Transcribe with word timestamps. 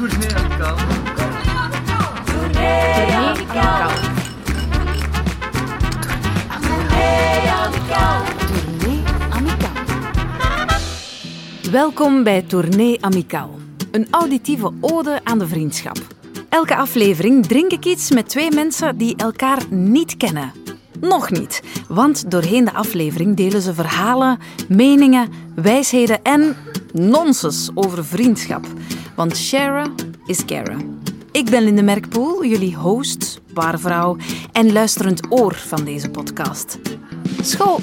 Tournee 0.00 0.34
amicaal. 0.34 0.76
Tournee 2.24 3.10
Amicaal. 9.30 9.90
Welkom 11.70 12.22
bij 12.22 12.42
Tournee 12.42 13.04
Amicaal, 13.04 13.50
een 13.90 14.06
auditieve 14.10 14.72
ode 14.80 15.20
aan 15.24 15.38
de 15.38 15.46
vriendschap. 15.46 15.98
Elke 16.48 16.76
aflevering 16.76 17.46
drink 17.46 17.72
ik 17.72 17.84
iets 17.84 18.10
met 18.10 18.28
twee 18.28 18.50
mensen 18.50 18.96
die 18.96 19.16
elkaar 19.16 19.62
niet 19.70 20.16
kennen. 20.16 20.52
Nog 21.00 21.30
niet, 21.30 21.62
want 21.88 22.30
doorheen 22.30 22.64
de 22.64 22.72
aflevering 22.72 23.36
delen 23.36 23.62
ze 23.62 23.74
verhalen, 23.74 24.38
meningen, 24.68 25.28
wijsheden 25.54 26.22
en 26.22 26.56
nonsens 26.92 27.70
over 27.74 28.04
vriendschap. 28.04 28.66
Want 29.20 29.36
sharen 29.36 29.94
is 30.26 30.44
caren. 30.44 31.02
Ik 31.32 31.50
ben 31.50 31.62
Linde 31.62 31.82
Merkpoel, 31.82 32.44
jullie 32.44 32.76
host, 32.76 33.40
waarvrouw 33.54 34.16
en 34.52 34.72
luisterend 34.72 35.32
oor 35.32 35.54
van 35.54 35.84
deze 35.84 36.10
podcast. 36.10 36.78
School! 37.42 37.80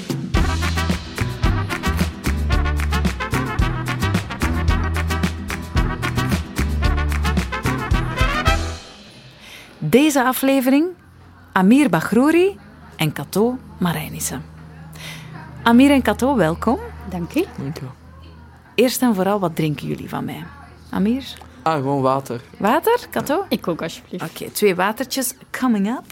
Deze 9.78 10.24
aflevering 10.24 10.86
Amir 11.52 11.88
Bagrouri 11.88 12.58
en 12.96 13.12
Kato 13.12 13.58
Marijnissen. 13.78 14.42
Amir 15.62 15.90
en 15.90 16.02
Kato, 16.02 16.36
welkom. 16.36 16.78
Dank 17.10 17.34
u. 17.34 17.44
Dankjewel. 17.56 17.92
Eerst 18.74 19.02
en 19.02 19.14
vooral, 19.14 19.38
wat 19.40 19.56
drinken 19.56 19.86
jullie 19.86 20.08
van 20.08 20.24
mij? 20.24 20.44
Amir, 20.90 21.24
Ah, 21.62 21.74
gewoon 21.74 22.02
water. 22.02 22.40
water? 22.58 23.06
Kato? 23.10 23.44
Ik 23.48 23.68
ook, 23.68 23.82
alsjeblieft. 23.82 24.24
Oké, 24.24 24.50
twee 24.50 24.74
watertjes. 24.74 25.34
Coming 25.60 25.88
up. 25.88 26.04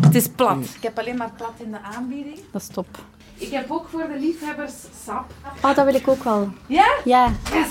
Het 0.00 0.14
is 0.14 0.28
plat. 0.28 0.64
Ik 0.64 0.82
heb 0.82 0.98
alleen 0.98 1.16
maar 1.16 1.30
plat 1.36 1.52
in 1.56 1.70
de 1.70 1.80
aanbieding. 1.80 2.38
Dat 2.52 2.60
is 2.62 2.68
top. 2.68 2.86
Ik 3.34 3.50
heb 3.50 3.70
ook 3.70 3.88
voor 3.88 4.06
de 4.12 4.18
liefhebbers 4.20 4.72
sap. 5.04 5.24
Oh, 5.62 5.74
dat 5.74 5.84
wil 5.84 5.94
ik 5.94 6.08
ook 6.08 6.22
wel. 6.24 6.52
Ja? 6.66 6.86
Ja. 7.04 7.32
Yes! 7.52 7.68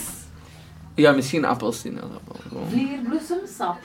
Ja, 0.96 1.12
misschien 1.12 1.46
appelsinappel. 1.46 2.36
Gewoon. 2.48 2.70
Vlierbloesemsap. 2.70 3.78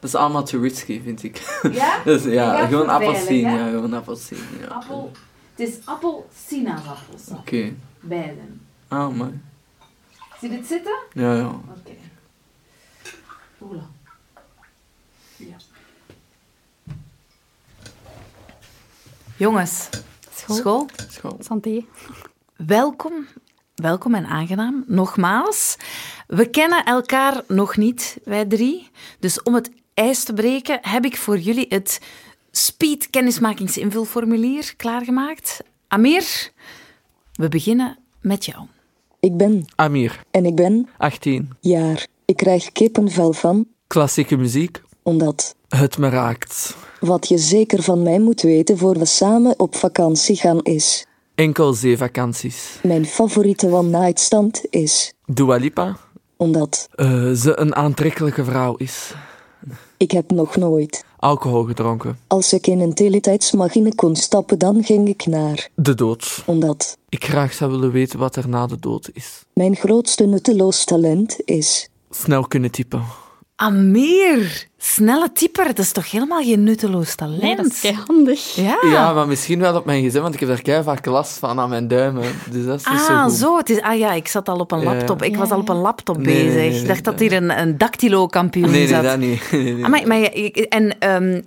Dat 0.00 0.10
is 0.10 0.14
allemaal 0.14 0.42
te 0.44 0.58
risky, 0.58 1.02
vind 1.02 1.22
ik. 1.22 1.60
Ja? 1.72 1.98
Dus 2.04 2.24
ja, 2.24 2.66
gewoon 2.66 2.88
appelsien. 2.88 3.40
Ja, 3.50 3.64
gewoon 3.68 3.94
appelsien. 3.94 4.38
Ja. 4.60 4.66
Appel. 4.66 5.10
Het 5.56 5.68
is 5.68 5.74
appelsinasappelsap. 5.84 7.38
Oké. 7.38 7.72
Beiden. 8.00 8.60
Ah, 8.88 9.08
mooi. 9.14 9.40
Zie 10.42 10.50
je 10.50 10.56
dit 10.56 10.66
zitten? 10.66 10.98
Ja, 11.12 11.34
ja. 11.34 11.46
Oké. 11.46 11.96
Oela. 13.60 13.90
Ja. 15.36 15.56
Jongens, 19.36 19.88
School. 20.34 20.56
school. 20.56 20.88
School. 21.08 21.36
Santé. 21.40 21.84
Welkom, 22.56 23.26
welkom 23.74 24.14
en 24.14 24.26
aangenaam. 24.26 24.84
Nogmaals, 24.86 25.76
we 26.26 26.50
kennen 26.50 26.84
elkaar 26.84 27.42
nog 27.48 27.76
niet, 27.76 28.18
wij 28.24 28.44
drie. 28.44 28.90
Dus 29.18 29.42
om 29.42 29.54
het 29.54 29.70
ijs 29.94 30.24
te 30.24 30.32
breken, 30.32 30.78
heb 30.82 31.04
ik 31.04 31.16
voor 31.16 31.38
jullie 31.38 31.66
het 31.68 32.00
Speed 32.50 33.10
kennismakingsinvulformulier 33.10 34.76
klaargemaakt. 34.76 35.62
Amir, 35.88 36.50
we 37.32 37.48
beginnen 37.48 37.98
met 38.20 38.44
jou. 38.44 38.66
Ik 39.24 39.36
ben 39.36 39.64
Amir, 39.74 40.20
en 40.30 40.44
ik 40.46 40.54
ben 40.54 40.88
18. 40.98 41.50
jaar. 41.60 42.06
Ik 42.24 42.36
krijg 42.36 42.72
kippenvel 42.72 43.32
van, 43.32 43.66
Klassieke 43.86 44.36
muziek. 44.36 44.82
omdat 45.02 45.54
Het 45.68 45.98
me 45.98 46.08
raakt. 46.08 46.76
wat 47.00 47.28
je 47.28 47.38
zeker 47.38 47.82
van 47.82 48.02
mij 48.02 48.18
moet 48.20 48.40
weten 48.40 48.78
voor 48.78 48.98
we 48.98 49.04
samen 49.04 49.58
op 49.58 49.74
vakantie 49.74 50.36
gaan 50.36 50.60
is. 50.62 51.06
Enkel 51.34 51.72
zeevakanties. 51.72 52.78
Mijn 52.82 53.06
favoriete 53.06 53.68
one-night 53.70 54.20
stand 54.20 54.62
is, 54.70 55.12
Dua 55.26 55.56
Lipa. 55.56 55.96
omdat 56.36 56.88
eh, 56.94 57.30
ze 57.32 57.58
een 57.60 57.74
aantrekkelijke 57.74 58.44
vrouw 58.44 58.74
is. 58.76 59.14
Ik 60.02 60.10
heb 60.10 60.30
nog 60.30 60.56
nooit. 60.56 61.04
Alcohol 61.18 61.62
gedronken. 61.64 62.18
Als 62.26 62.52
ik 62.52 62.66
in 62.66 62.80
een 62.80 62.94
teletijdsmachine 62.94 63.94
kon 63.94 64.16
stappen, 64.16 64.58
dan 64.58 64.84
ging 64.84 65.08
ik 65.08 65.26
naar, 65.26 65.68
De 65.74 65.94
dood. 65.94 66.42
omdat 66.46 66.96
Ik 67.08 67.24
graag 67.24 67.52
zou 67.52 67.70
willen 67.70 67.90
weten 67.90 68.18
wat 68.18 68.36
er 68.36 68.48
na 68.48 68.66
de 68.66 68.78
dood 68.80 69.10
is. 69.12 69.42
mijn 69.52 69.76
grootste 69.76 70.24
nutteloos 70.26 70.84
talent 70.84 71.36
is. 71.44 71.88
Snel 72.10 72.46
kunnen 72.46 72.70
typen. 72.70 73.02
Amir, 73.62 74.66
snelle 74.78 75.32
typer, 75.32 75.66
dat 75.66 75.78
is 75.78 75.92
toch 75.92 76.10
helemaal 76.10 76.42
geen 76.42 76.62
nutteloos 76.64 77.14
talent? 77.14 77.42
Nee, 77.42 77.56
dat 77.56 77.66
is 77.66 77.90
handig. 78.06 78.54
Ja. 78.54 78.78
Ja, 78.90 79.12
maar 79.12 79.26
misschien 79.26 79.58
wel 79.60 79.76
op 79.76 79.84
mijn 79.84 80.08
gsm, 80.08 80.20
want 80.20 80.34
ik 80.34 80.40
heb 80.40 80.48
daar 80.48 80.62
keihard 80.62 80.86
vaak 80.88 81.06
last 81.06 81.38
van 81.38 81.58
aan 81.60 81.68
mijn 81.68 81.88
duimen. 81.88 82.22
Dus 82.50 82.64
dat 82.64 82.76
is 82.76 82.82
zo 82.82 82.90
Ah, 82.90 83.22
goed. 83.24 83.32
zo. 83.32 83.56
Het 83.56 83.70
is, 83.70 83.80
ah 83.80 83.98
ja, 83.98 84.12
ik 84.12 84.28
zat 84.28 84.48
al 84.48 84.58
op 84.58 84.72
een 84.72 84.80
Ja. 84.80 84.84
laptop. 84.94 85.22
Ik 85.22 85.36
was 85.36 85.50
al 85.50 85.58
op 85.58 85.68
een 85.68 85.76
laptop 85.76 86.16
Nee, 86.16 86.26
nee, 86.26 86.44
bezig. 86.44 86.54
nee, 86.60 86.70
nee, 86.70 86.80
ik 86.80 86.86
dacht 86.86 87.04
dat 87.04 87.18
nee. 87.18 87.28
hier 87.28 87.38
een, 87.42 87.58
een 87.60 87.78
dactylo-kampioen 87.78 88.70
Nee, 88.70 88.78
nee, 88.78 88.88
zat. 88.88 89.02
dat 89.02 89.18
niet. 89.18 89.42
Nee, 89.52 89.62
nee. 89.74 89.84
Ah, 89.84 89.90
maar, 89.90 90.06
maar 90.06 90.20
en 90.68 90.98
ehm, 90.98 91.40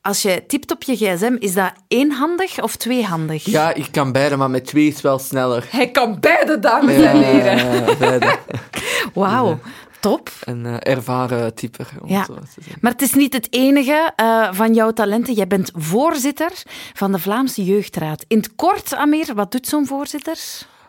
als 0.00 0.22
je 0.22 0.44
typt 0.46 0.72
op 0.72 0.82
je 0.82 0.96
gsm, 0.96 1.36
is 1.38 1.54
dat 1.54 1.72
éénhandig 1.88 2.62
of 2.62 2.76
tweehandig? 2.76 3.44
Ja, 3.44 3.74
ik 3.74 3.86
kan 3.90 4.12
beide, 4.12 4.36
maar 4.36 4.50
met 4.50 4.66
twee 4.66 4.86
is 4.86 5.00
wel 5.00 5.18
sneller. 5.18 5.66
Hij 5.70 5.90
kan 5.90 6.16
beide, 6.20 6.58
dames 6.58 6.94
en 6.94 7.22
heren. 7.22 7.56
ja, 7.86 7.94
beide. 7.98 8.36
Wauw, 9.14 9.58
top. 10.04 10.30
Een 10.44 10.66
eh, 10.66 10.92
ervaren 10.92 11.54
typer, 11.54 11.88
om 12.02 12.08
Ja. 12.08 12.24
zo 12.24 12.34
te. 12.34 12.60
Maar 12.80 12.92
het 12.92 13.02
is 13.02 13.14
niet 13.14 13.32
het 13.32 13.46
enige 13.50 14.12
eh, 14.16 14.48
van 14.52 14.74
jouw 14.74 14.90
talenten. 14.92 15.34
Jij 15.34 15.46
bent 15.46 15.70
voorzitter 15.74 16.52
van 16.92 17.12
de 17.12 17.18
Vlaamse 17.18 17.64
Jeugdraad. 17.64 18.24
In 18.28 18.36
het 18.36 18.54
kort, 18.54 18.94
Amir, 18.94 19.34
wat 19.34 19.52
doet 19.52 19.66
zo'n 19.66 19.86
voorzitter? 19.86 20.38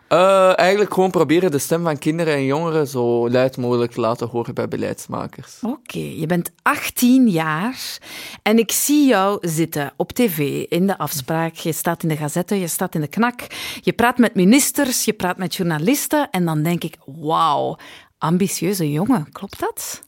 Eh, 0.07 0.59
eigenlijk 0.59 0.93
gewoon 0.93 1.11
proberen 1.11 1.51
de 1.51 1.57
stem 1.57 1.83
van 1.83 1.97
kinderen 1.97 2.33
en 2.33 2.45
jongeren 2.45 2.87
zo 2.87 3.29
luid 3.29 3.57
mogelijk 3.57 3.91
te 3.91 3.99
laten 3.99 4.27
horen 4.27 4.53
bij 4.53 4.67
beleidsmakers. 4.67 5.57
Oké, 5.61 5.97
je 5.99 6.25
bent 6.25 6.51
18 6.61 7.27
jaar 7.29 7.97
en 8.43 8.57
ik 8.57 8.71
zie 8.71 9.07
jou 9.07 9.37
zitten 9.47 9.93
op 9.97 10.11
tv 10.11 10.63
in 10.69 10.87
de 10.87 10.97
afspraak. 10.97 11.55
Je 11.55 11.71
staat 11.71 12.03
in 12.03 12.09
de 12.09 12.17
gazette, 12.17 12.59
je 12.59 12.67
staat 12.67 12.95
in 12.95 13.01
de 13.01 13.07
knak. 13.07 13.47
Je 13.81 13.93
praat 13.93 14.17
met 14.17 14.35
ministers, 14.35 15.05
je 15.05 15.13
praat 15.13 15.37
met 15.37 15.55
journalisten. 15.55 16.29
En 16.29 16.45
dan 16.45 16.63
denk 16.63 16.83
ik, 16.83 16.95
wauw, 17.05 17.77
ambitieuze 18.25 18.91
jongen. 18.91 19.27
Klopt 19.31 19.59
dat? 19.59 20.03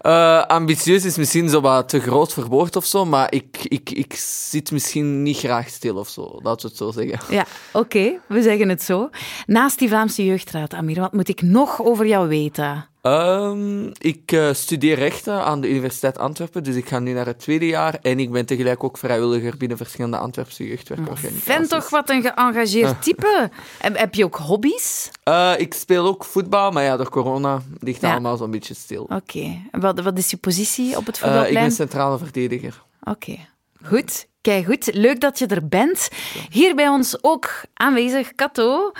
Eh, 0.00 0.42
ambitieus 0.42 1.04
is 1.04 1.16
misschien 1.16 1.48
zo 1.48 1.60
wat 1.60 1.88
te 1.88 2.00
groot 2.00 2.32
voor 2.32 2.46
woord 2.46 2.76
of 2.76 2.84
zo, 2.84 3.04
maar 3.04 3.32
ik, 3.32 3.58
ik, 3.62 3.90
ik 3.90 4.14
zit 4.50 4.70
misschien 4.70 5.22
niet 5.22 5.36
graag 5.36 5.68
stil 5.68 5.96
of 5.96 6.08
zo, 6.08 6.38
laten 6.42 6.62
we 6.62 6.68
het 6.68 6.76
zo 6.76 6.90
zeggen. 6.90 7.34
Ja, 7.34 7.46
oké, 7.72 8.18
we 8.26 8.42
zeggen 8.42 8.68
het 8.68 8.82
zo. 8.82 9.10
Naast 9.46 9.78
die 9.78 9.88
Vlaamse 9.88 10.24
Jeugdraad, 10.24 10.74
Amir, 10.74 11.00
wat 11.00 11.12
moet 11.12 11.28
ik 11.28 11.42
nog 11.42 11.82
over 11.82 12.06
jou 12.06 12.28
weten? 12.28 12.88
Ehm, 13.10 13.86
ik 13.98 14.32
eh, 14.32 14.52
studeer 14.52 14.96
rechten 14.98 15.44
aan 15.44 15.60
de 15.60 15.68
Universiteit 15.70 16.18
Antwerpen, 16.18 16.62
dus 16.64 16.74
ik 16.74 16.88
ga 16.88 16.98
nu 16.98 17.12
naar 17.12 17.26
het 17.26 17.38
tweede 17.38 17.66
jaar 17.66 17.98
en 18.02 18.18
ik 18.20 18.30
ben 18.30 18.46
tegelijk 18.46 18.84
ook 18.84 18.98
vrijwilliger 18.98 19.56
binnen 19.56 19.76
verschillende 19.76 20.16
Antwerpse 20.18 20.66
jeugdwerkorganisaties. 20.66 21.42
Vent 21.42 21.68
toch 21.68 21.90
wat 21.90 22.10
een 22.10 22.22
geëngageerd 22.22 23.02
type. 23.02 23.50
Heb, 23.78 23.96
heb 23.98 24.14
je 24.14 24.24
ook 24.24 24.36
hobby's? 24.36 25.10
Eh, 25.22 25.52
ik 25.56 25.74
speel 25.74 26.06
ook 26.06 26.24
voetbal, 26.24 26.70
maar 26.70 26.82
ja, 26.82 26.96
door 26.96 27.10
corona 27.10 27.62
ligt 27.80 28.00
Ja. 28.00 28.10
allemaal 28.10 28.36
zo'n 28.36 28.50
beetje 28.50 28.74
stil. 28.74 29.02
Oké, 29.02 29.60
wat, 29.70 30.00
wat 30.00 30.18
is 30.18 30.30
je 30.30 30.36
positie 30.36 30.96
op 30.96 31.06
het 31.06 31.16
Eh, 31.16 31.22
ik 31.22 31.28
voetbalplein? 31.28 31.64
ben 31.66 31.74
centrale 31.74 32.18
verdediger. 32.18 32.82
Oké, 33.02 33.36
goed. 33.84 34.26
Kijk 34.40 34.64
goed, 34.64 34.94
leuk 34.94 35.20
dat 35.20 35.38
je 35.38 35.46
er 35.46 35.68
bent. 35.68 36.08
Hier 36.50 36.74
bij 36.74 36.88
ons 36.88 37.22
ook 37.24 37.50
aanwezig 37.74 38.34
Kato. 38.34 38.92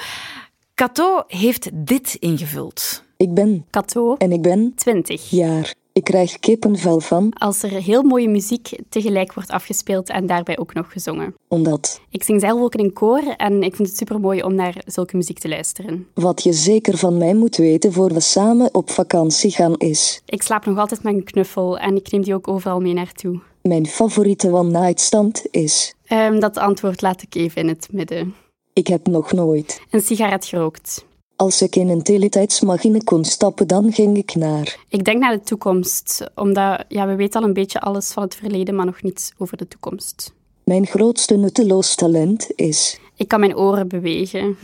Kato 0.74 1.24
heeft 1.26 1.68
dit 1.72 2.14
ingevuld. 2.20 3.04
Ik 3.16 3.34
ben 3.34 3.66
Kato, 3.70 4.14
en 4.16 4.32
ik 4.32 4.42
ben 4.42 4.72
20. 4.76 5.30
jaar. 5.30 5.74
Ik 5.92 6.04
krijg 6.04 6.38
kippenvel 6.38 7.00
van, 7.00 7.32
Als 7.32 7.62
er 7.62 7.70
heel 7.70 8.02
mooie 8.02 8.28
muziek 8.28 8.70
tegelijk 8.88 9.34
wordt 9.34 9.50
afgespeeld 9.50 10.08
en 10.08 10.26
daarbij 10.26 10.58
ook 10.58 10.74
nog 10.74 10.92
gezongen. 10.92 11.34
omdat 11.48 12.00
Ik 12.10 12.22
zing 12.22 12.40
zelf 12.40 12.60
ook 12.60 12.74
in 12.74 12.84
een 12.84 12.92
koor 12.92 13.22
en 13.36 13.62
ik 13.62 13.76
vind 13.76 13.88
het 13.88 13.96
supermooi 13.96 14.42
om 14.42 14.54
naar 14.54 14.82
zulke 14.86 15.16
muziek 15.16 15.38
te 15.38 15.48
luisteren. 15.48 16.06
wat 16.14 16.42
je 16.42 16.52
zeker 16.52 16.96
van 16.98 17.18
mij 17.18 17.34
moet 17.34 17.56
weten 17.56 17.92
voor 17.92 18.12
we 18.12 18.20
samen 18.20 18.74
op 18.74 18.90
vakantie 18.90 19.50
gaan 19.50 19.76
is. 19.76 20.22
Ik 20.26 20.42
slaap 20.42 20.66
nog 20.66 20.78
altijd 20.78 21.02
met 21.02 21.14
een 21.14 21.24
knuffel 21.24 21.78
en 21.78 21.96
ik 21.96 22.10
neem 22.10 22.22
die 22.22 22.34
ook 22.34 22.48
overal 22.48 22.80
mee 22.80 22.92
naartoe. 22.94 23.40
Mijn 23.62 23.86
favoriete 23.86 24.52
one-night 24.52 25.00
stand 25.00 25.42
is. 25.50 25.94
Ehm, 26.06 26.40
dat 26.40 26.56
antwoord 26.58 27.02
laat 27.02 27.22
ik 27.22 27.34
even 27.34 27.62
in 27.62 27.68
het 27.68 27.88
midden. 27.90 28.34
Ik 28.72 28.86
heb 28.86 29.06
nog 29.06 29.32
nooit. 29.32 29.80
Een 29.90 30.00
sigaret 30.00 30.44
gerookt. 30.44 31.05
Als 31.36 31.62
ik 31.62 31.76
in 31.76 31.88
een 31.88 32.02
teletijdsmachine 32.02 33.04
kon 33.04 33.24
stappen, 33.24 33.66
dan 33.66 33.92
ging 33.92 34.16
ik 34.16 34.34
naar. 34.34 34.78
Ik 34.88 35.04
denk 35.04 35.18
naar 35.20 35.32
de 35.32 35.42
toekomst, 35.42 36.30
omdat 36.34 36.84
ja, 36.88 37.06
we 37.06 37.14
weten 37.14 37.40
al 37.40 37.46
een 37.46 37.54
beetje 37.54 37.80
alles 37.80 38.12
van 38.12 38.22
het 38.22 38.34
verleden, 38.34 38.74
maar 38.74 38.86
nog 38.86 39.02
niets 39.02 39.32
over 39.38 39.56
de 39.56 39.68
toekomst. 39.68 40.32
Mijn 40.64 40.86
grootste 40.86 41.36
nutteloos 41.36 41.94
talent 41.94 42.50
is. 42.54 43.00
Ik 43.16 43.28
kan 43.28 43.40
mijn 43.40 43.56
oren 43.56 43.88
bewegen. 43.88 44.56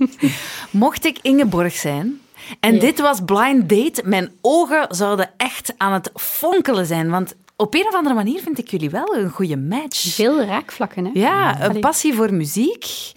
Mocht 0.70 1.04
ik 1.04 1.18
Ingeborg 1.22 1.74
zijn 1.74 2.20
En 2.60 2.78
dit 2.78 3.00
was 3.00 3.20
Blind 3.24 3.68
Date. 3.68 4.02
Mijn 4.04 4.30
ogen 4.40 4.86
zouden 4.88 5.30
echt 5.36 5.74
aan 5.76 5.92
het 5.92 6.10
fonkelen 6.14 6.86
zijn. 6.86 7.10
Want 7.10 7.34
op 7.56 7.74
een 7.74 7.86
of 7.86 7.94
andere 7.94 8.14
manier 8.14 8.40
vind 8.42 8.58
ik 8.58 8.68
jullie 8.68 8.90
wel 8.90 9.16
een 9.16 9.30
goede 9.30 9.56
match. 9.56 10.14
Veel 10.14 10.42
raakvlakken, 10.42 11.04
hè? 11.04 11.10
Ja, 11.14 11.62
een 11.62 11.80
passie 11.80 12.14
voor 12.14 12.34
muziek. 12.34 13.12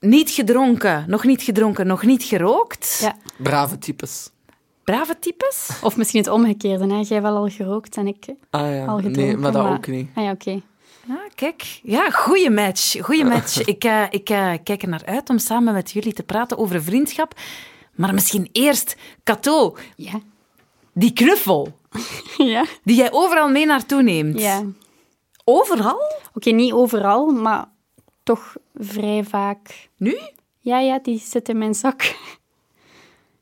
Niet 0.00 0.30
gedronken, 0.30 1.04
nog 1.08 1.24
niet 1.24 1.42
gedronken, 1.42 1.86
nog 1.86 2.02
niet 2.02 2.22
gerookt. 2.22 2.98
Ja. 3.00 3.16
Brave 3.36 3.78
types. 3.78 4.30
Brave 4.84 5.18
types. 5.18 5.68
Of 5.82 5.96
misschien 5.96 6.20
het 6.20 6.30
omgekeerde, 6.30 6.94
hè? 6.94 7.00
Jij 7.08 7.22
wel 7.22 7.36
al 7.36 7.48
gerookt 7.48 7.96
en 7.96 8.06
ik 8.06 8.26
Ah 8.50 8.60
al 8.60 8.66
ja, 8.68 8.84
gedronken. 8.84 9.12
nee, 9.12 9.36
maar 9.36 9.52
dat 9.52 9.66
ook 9.66 9.86
niet. 9.86 10.08
Ah 10.14 10.24
ja, 10.24 10.30
oké. 10.30 10.60
Ah, 11.08 11.16
kijk. 11.34 11.80
Ja, 11.82 12.10
goede 12.10 12.50
match. 12.50 13.04
Goeie 13.04 13.24
match. 13.24 13.60
ik 13.74 13.84
eh, 13.84 14.02
ik 14.10 14.30
eh, 14.30 14.52
kijk 14.64 14.82
er 14.82 14.88
naar 14.88 15.02
uit 15.04 15.30
om 15.30 15.38
samen 15.38 15.74
met 15.74 15.90
jullie 15.90 16.12
te 16.12 16.22
praten 16.22 16.58
over 16.58 16.82
vriendschap. 16.82 17.34
Maar 17.94 18.14
misschien 18.14 18.48
eerst, 18.52 18.96
Cato, 19.24 19.76
Ja. 19.96 20.20
die 20.92 21.12
knuffel 21.12 21.78
ja. 22.36 22.64
die 22.84 22.96
jij 22.96 23.12
overal 23.12 23.48
mee 23.48 23.66
naartoe 23.66 24.02
neemt. 24.02 24.40
Ja. 24.40 24.62
Overal? 25.44 26.00
Oké, 26.34 26.50
niet 26.50 26.72
overal, 26.72 27.26
maar 27.26 27.68
toch 28.34 28.56
vrij 28.74 29.24
vaak. 29.24 29.88
Nu? 29.96 30.18
Ja, 30.60 30.78
ja, 30.78 30.98
die 31.02 31.18
zit 31.18 31.48
in 31.48 31.58
mijn 31.58 31.74
zak. 31.74 32.14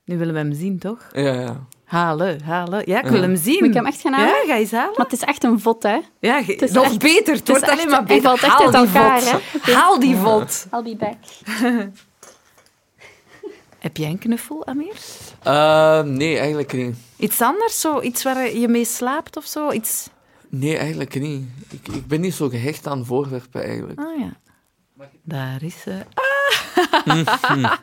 Nu 0.05 0.19
willen 0.19 0.35
we 0.35 0.41
hem 0.41 0.53
zien, 0.53 0.79
toch? 0.79 1.09
Ja, 1.13 1.33
ja. 1.33 1.67
Halen, 1.85 2.43
halen. 2.43 2.83
Ja, 2.87 3.03
ik 3.03 3.11
wil 3.11 3.21
hem 3.23 3.37
zien. 3.37 3.59
Moet 3.59 3.69
ik 3.69 3.75
hem 3.75 3.87
echt 3.87 4.01
gaan 4.01 4.13
halen? 4.13 4.35
Ja, 4.35 4.45
ga 4.47 4.57
eens 4.59 4.71
halen. 4.71 4.93
Maar 4.97 5.07
het 5.07 5.13
is 5.15 5.23
echt 5.23 5.45
een 5.45 5.61
vod, 5.61 5.83
hè? 5.83 5.99
Ja, 6.21 6.43
ge- 6.43 6.55
is 6.55 6.71
nog 6.71 6.85
echt- 6.85 6.99
beter. 6.99 7.35
Het 7.35 7.49
het 7.49 7.49
is 7.49 7.49
wordt 7.49 7.65
alleen 7.69 7.79
echt- 7.79 7.89
maar 7.91 8.05
beter. 8.05 8.23
valt 8.23 8.43
echt 8.43 8.53
Haal 8.53 8.61
uit 8.61 8.73
die 8.73 9.01
elkaar, 9.01 9.23
hè. 9.23 9.73
Haal 9.73 10.01
die 10.01 10.17
vod. 10.17 10.67
I'll 10.73 10.83
be 10.83 10.97
back. 10.97 11.17
Heb 13.79 13.97
jij 13.97 14.11
een 14.11 14.19
knuffel, 14.19 14.67
Amir? 14.67 14.95
Eh, 15.43 16.03
nee, 16.03 16.37
eigenlijk 16.39 16.73
niet. 16.73 16.97
Iets 17.17 17.41
anders? 17.43 17.81
Zo, 17.81 18.01
iets 18.01 18.23
waar 18.23 18.55
je 18.57 18.69
mee 18.69 18.85
slaapt 18.85 19.37
of 19.37 19.45
zo? 19.45 19.71
Iets... 19.73 20.09
Nee, 20.49 20.77
eigenlijk 20.77 21.21
niet. 21.21 21.45
Ik, 21.71 21.89
ik 21.95 22.07
ben 22.07 22.21
niet 22.21 22.35
zo 22.35 22.49
gehecht 22.49 22.87
aan 22.87 23.05
voorwerpen, 23.05 23.63
eigenlijk. 23.65 23.99
Ah 24.01 24.19
ja. 24.21 24.37
Daar 25.23 25.63
is 25.63 25.81
ze. 25.81 26.03
Ah. 26.15 27.73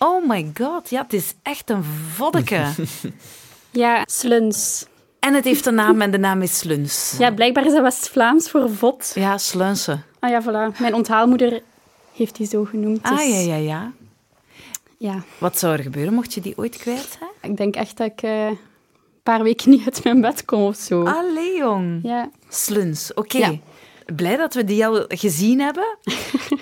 Oh 0.00 0.28
my 0.28 0.50
god, 0.54 0.90
ja, 0.90 1.02
het 1.02 1.12
is 1.12 1.34
echt 1.42 1.70
een 1.70 1.84
voddeke. 2.14 2.64
Ja, 3.70 4.02
sluns. 4.06 4.86
en 5.20 5.34
het 5.34 5.44
heeft 5.44 5.66
een 5.66 5.74
naam 5.74 6.00
en 6.00 6.10
de 6.10 6.18
naam 6.18 6.42
is 6.42 6.58
Sluns. 6.58 7.14
Ja, 7.18 7.30
blijkbaar 7.30 7.66
is 7.66 7.72
dat 7.72 7.82
West-Vlaams 7.82 8.50
voor 8.50 8.70
vod. 8.70 9.12
Ja, 9.14 9.38
Slunsen. 9.38 10.04
Ah 10.18 10.30
ja, 10.30 10.42
voilà. 10.42 10.78
Mijn 10.78 10.94
onthaalmoeder 10.94 11.62
heeft 12.14 12.36
die 12.36 12.46
zo 12.46 12.64
genoemd. 12.64 13.02
Ah 13.02 13.16
dus 13.16 13.26
ja, 13.28 13.36
ja, 13.38 13.54
ja. 13.56 13.92
ja, 14.96 15.22
Wat 15.38 15.58
zou 15.58 15.72
er 15.76 15.82
gebeuren 15.82 16.14
mocht 16.14 16.34
je 16.34 16.40
die 16.40 16.58
ooit 16.58 16.76
kwijt 16.76 17.16
zijn? 17.18 17.30
ik 17.52 17.56
denk 17.56 17.74
echt 17.76 17.96
dat 17.96 18.06
ik 18.06 18.22
eh, 18.22 18.46
een 18.46 18.58
paar 19.22 19.42
weken 19.42 19.70
niet 19.70 19.84
uit 19.84 20.04
mijn 20.04 20.20
bed 20.20 20.44
kom 20.44 20.62
of 20.62 20.76
zo. 20.76 21.04
Allee, 21.04 21.56
jong. 21.56 22.00
Ja. 22.02 22.30
Sluns, 22.48 23.14
oké. 23.14 23.38
Ja. 23.38 23.54
Blij 24.16 24.36
dat 24.36 24.54
we 24.54 24.64
die 24.64 24.86
al 24.86 25.04
gezien 25.08 25.60
hebben. 25.60 25.98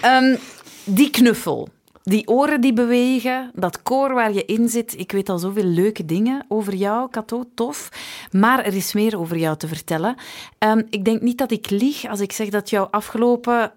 Ehm, 0.01 0.37
die 0.85 1.11
knuffel, 1.11 1.69
die 2.03 2.29
oren 2.29 2.61
die 2.61 2.73
bewegen, 2.73 3.51
dat 3.55 3.83
koor 3.83 4.15
waar 4.15 4.33
je 4.33 4.45
in 4.45 4.69
zit. 4.69 4.99
Ik 4.99 5.13
weet 5.13 5.29
al 5.29 5.39
zoveel 5.39 5.65
leuke 5.65 6.05
dingen 6.05 6.45
over 6.49 6.75
jou, 6.75 7.11
Kato, 7.11 7.45
tof. 7.55 7.89
Maar 8.31 8.65
er 8.65 8.75
is 8.75 8.93
meer 8.93 9.19
over 9.19 9.37
jou 9.37 9.57
te 9.57 9.69
vertellen. 9.69 10.17
Ehm, 10.59 10.83
ik 10.91 11.05
denk 11.05 11.21
niet 11.21 11.39
dat 11.39 11.51
ik 11.51 11.71
lieg 11.71 12.09
als 12.09 12.21
ik 12.21 12.33
zeg 12.33 12.49
dat 12.49 12.71
jouw 12.71 12.85
afgelopen 12.91 13.73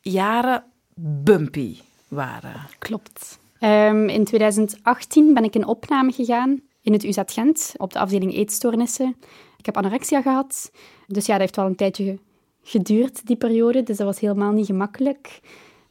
jaren 0.00 0.64
bumpy 0.94 1.76
waren. 2.08 2.66
Klopt. 2.78 3.38
Ehm, 3.58 4.08
in 4.08 4.24
2018 4.24 5.34
ben 5.34 5.44
ik 5.44 5.54
in 5.54 5.66
opname 5.66 6.12
gegaan 6.12 6.60
in 6.82 6.92
het 6.92 7.04
UZ 7.04 7.18
Gent 7.26 7.72
op 7.76 7.92
de 7.92 7.98
afdeling 7.98 8.34
eetstoornissen. 8.34 9.16
Ik 9.56 9.66
heb 9.66 9.76
anorexia 9.76 10.22
gehad, 10.22 10.70
dus 11.06 11.26
ja, 11.26 11.32
dat 11.32 11.40
heeft 11.40 11.56
wel 11.56 11.66
een 11.66 11.76
tijdje 11.76 12.18
geduurd, 12.64 13.26
die 13.26 13.36
periode. 13.36 13.82
Dus 13.82 13.96
dat 13.96 14.06
was 14.06 14.20
helemaal 14.20 14.52
niet 14.52 14.66
gemakkelijk. 14.66 15.40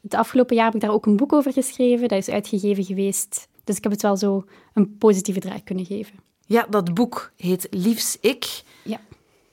Het 0.02 0.14
afgelopen 0.14 0.56
jaar 0.56 0.66
heb 0.66 0.76
ik 0.76 0.82
daar 0.82 0.94
ook 0.94 1.06
een 1.06 1.18
boek 1.18 1.34
over 1.34 1.54
geschreven. 1.54 2.08
Dat 2.08 2.18
is 2.18 2.30
uitgegeven 2.30 2.84
geweest. 2.84 3.48
Dus 3.64 3.78
ik 3.78 3.84
heb 3.84 3.92
het 3.92 4.02
wel 4.02 4.18
zo 4.18 4.46
een 4.74 4.98
positieve 4.98 5.40
draai 5.40 5.64
kunnen 5.64 5.86
geven. 5.86 6.16
Ja, 6.46 6.66
dat 6.70 6.94
boek 6.94 7.32
heet 7.38 7.68
Liefs 7.70 8.18
Ik. 8.22 8.64
Ja. 8.84 9.00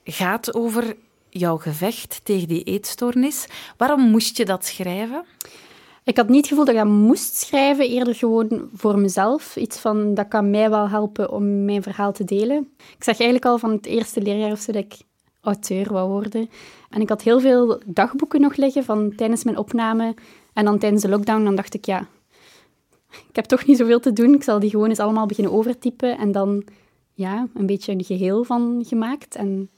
Gaat 0.03 0.53
over 0.53 0.95
jouw 1.29 1.57
gevecht 1.57 2.21
tegen 2.23 2.47
die 2.47 2.63
eetstoornis. 2.63 3.47
Waarom 3.77 4.09
moest 4.09 4.37
je 4.37 4.45
dat 4.45 4.65
schrijven? 4.65 5.25
Ik 6.03 6.17
had 6.17 6.27
niet 6.27 6.37
het 6.37 6.47
gevoel 6.47 6.65
dat 6.65 6.73
ik 6.73 6.79
dat 6.79 6.89
moest 6.89 7.35
schrijven, 7.35 7.89
eerder 7.89 8.15
gewoon 8.15 8.69
voor 8.73 8.99
mezelf. 8.99 9.55
Iets 9.55 9.77
van, 9.77 10.13
dat 10.13 10.27
kan 10.27 10.49
mij 10.49 10.69
wel 10.69 10.89
helpen 10.89 11.31
om 11.31 11.65
mijn 11.65 11.83
verhaal 11.83 12.11
te 12.11 12.23
delen. 12.23 12.69
Ik 12.77 13.03
zag 13.03 13.19
eigenlijk 13.19 13.45
al 13.45 13.57
van 13.57 13.71
het 13.71 13.85
eerste 13.85 14.21
leerjaar 14.21 14.51
of 14.51 14.59
zo 14.59 14.71
dat 14.71 14.83
ik 14.83 14.97
auteur 15.41 15.93
wou 15.93 16.09
worden. 16.09 16.49
En 16.89 17.01
ik 17.01 17.09
had 17.09 17.21
heel 17.21 17.39
veel 17.39 17.81
dagboeken 17.85 18.41
nog 18.41 18.55
liggen 18.55 18.83
van 18.83 19.15
tijdens 19.15 19.43
mijn 19.43 19.57
opname. 19.57 20.15
En 20.53 20.65
dan 20.65 20.77
tijdens 20.77 21.01
de 21.01 21.09
lockdown, 21.09 21.43
dan 21.43 21.55
dacht 21.55 21.73
ik, 21.73 21.85
ja, 21.85 22.07
ik 23.29 23.35
heb 23.35 23.45
toch 23.45 23.65
niet 23.65 23.77
zoveel 23.77 23.99
te 23.99 24.13
doen. 24.13 24.33
Ik 24.33 24.43
zal 24.43 24.59
die 24.59 24.69
gewoon 24.69 24.89
eens 24.89 24.99
allemaal 24.99 25.25
beginnen 25.25 25.53
overtypen. 25.53 26.17
En 26.17 26.31
dan, 26.31 26.63
ja, 27.13 27.47
een 27.53 27.65
beetje 27.65 27.91
een 27.91 28.03
geheel 28.03 28.43
van 28.43 28.83
gemaakt. 28.87 29.35
En 29.35 29.69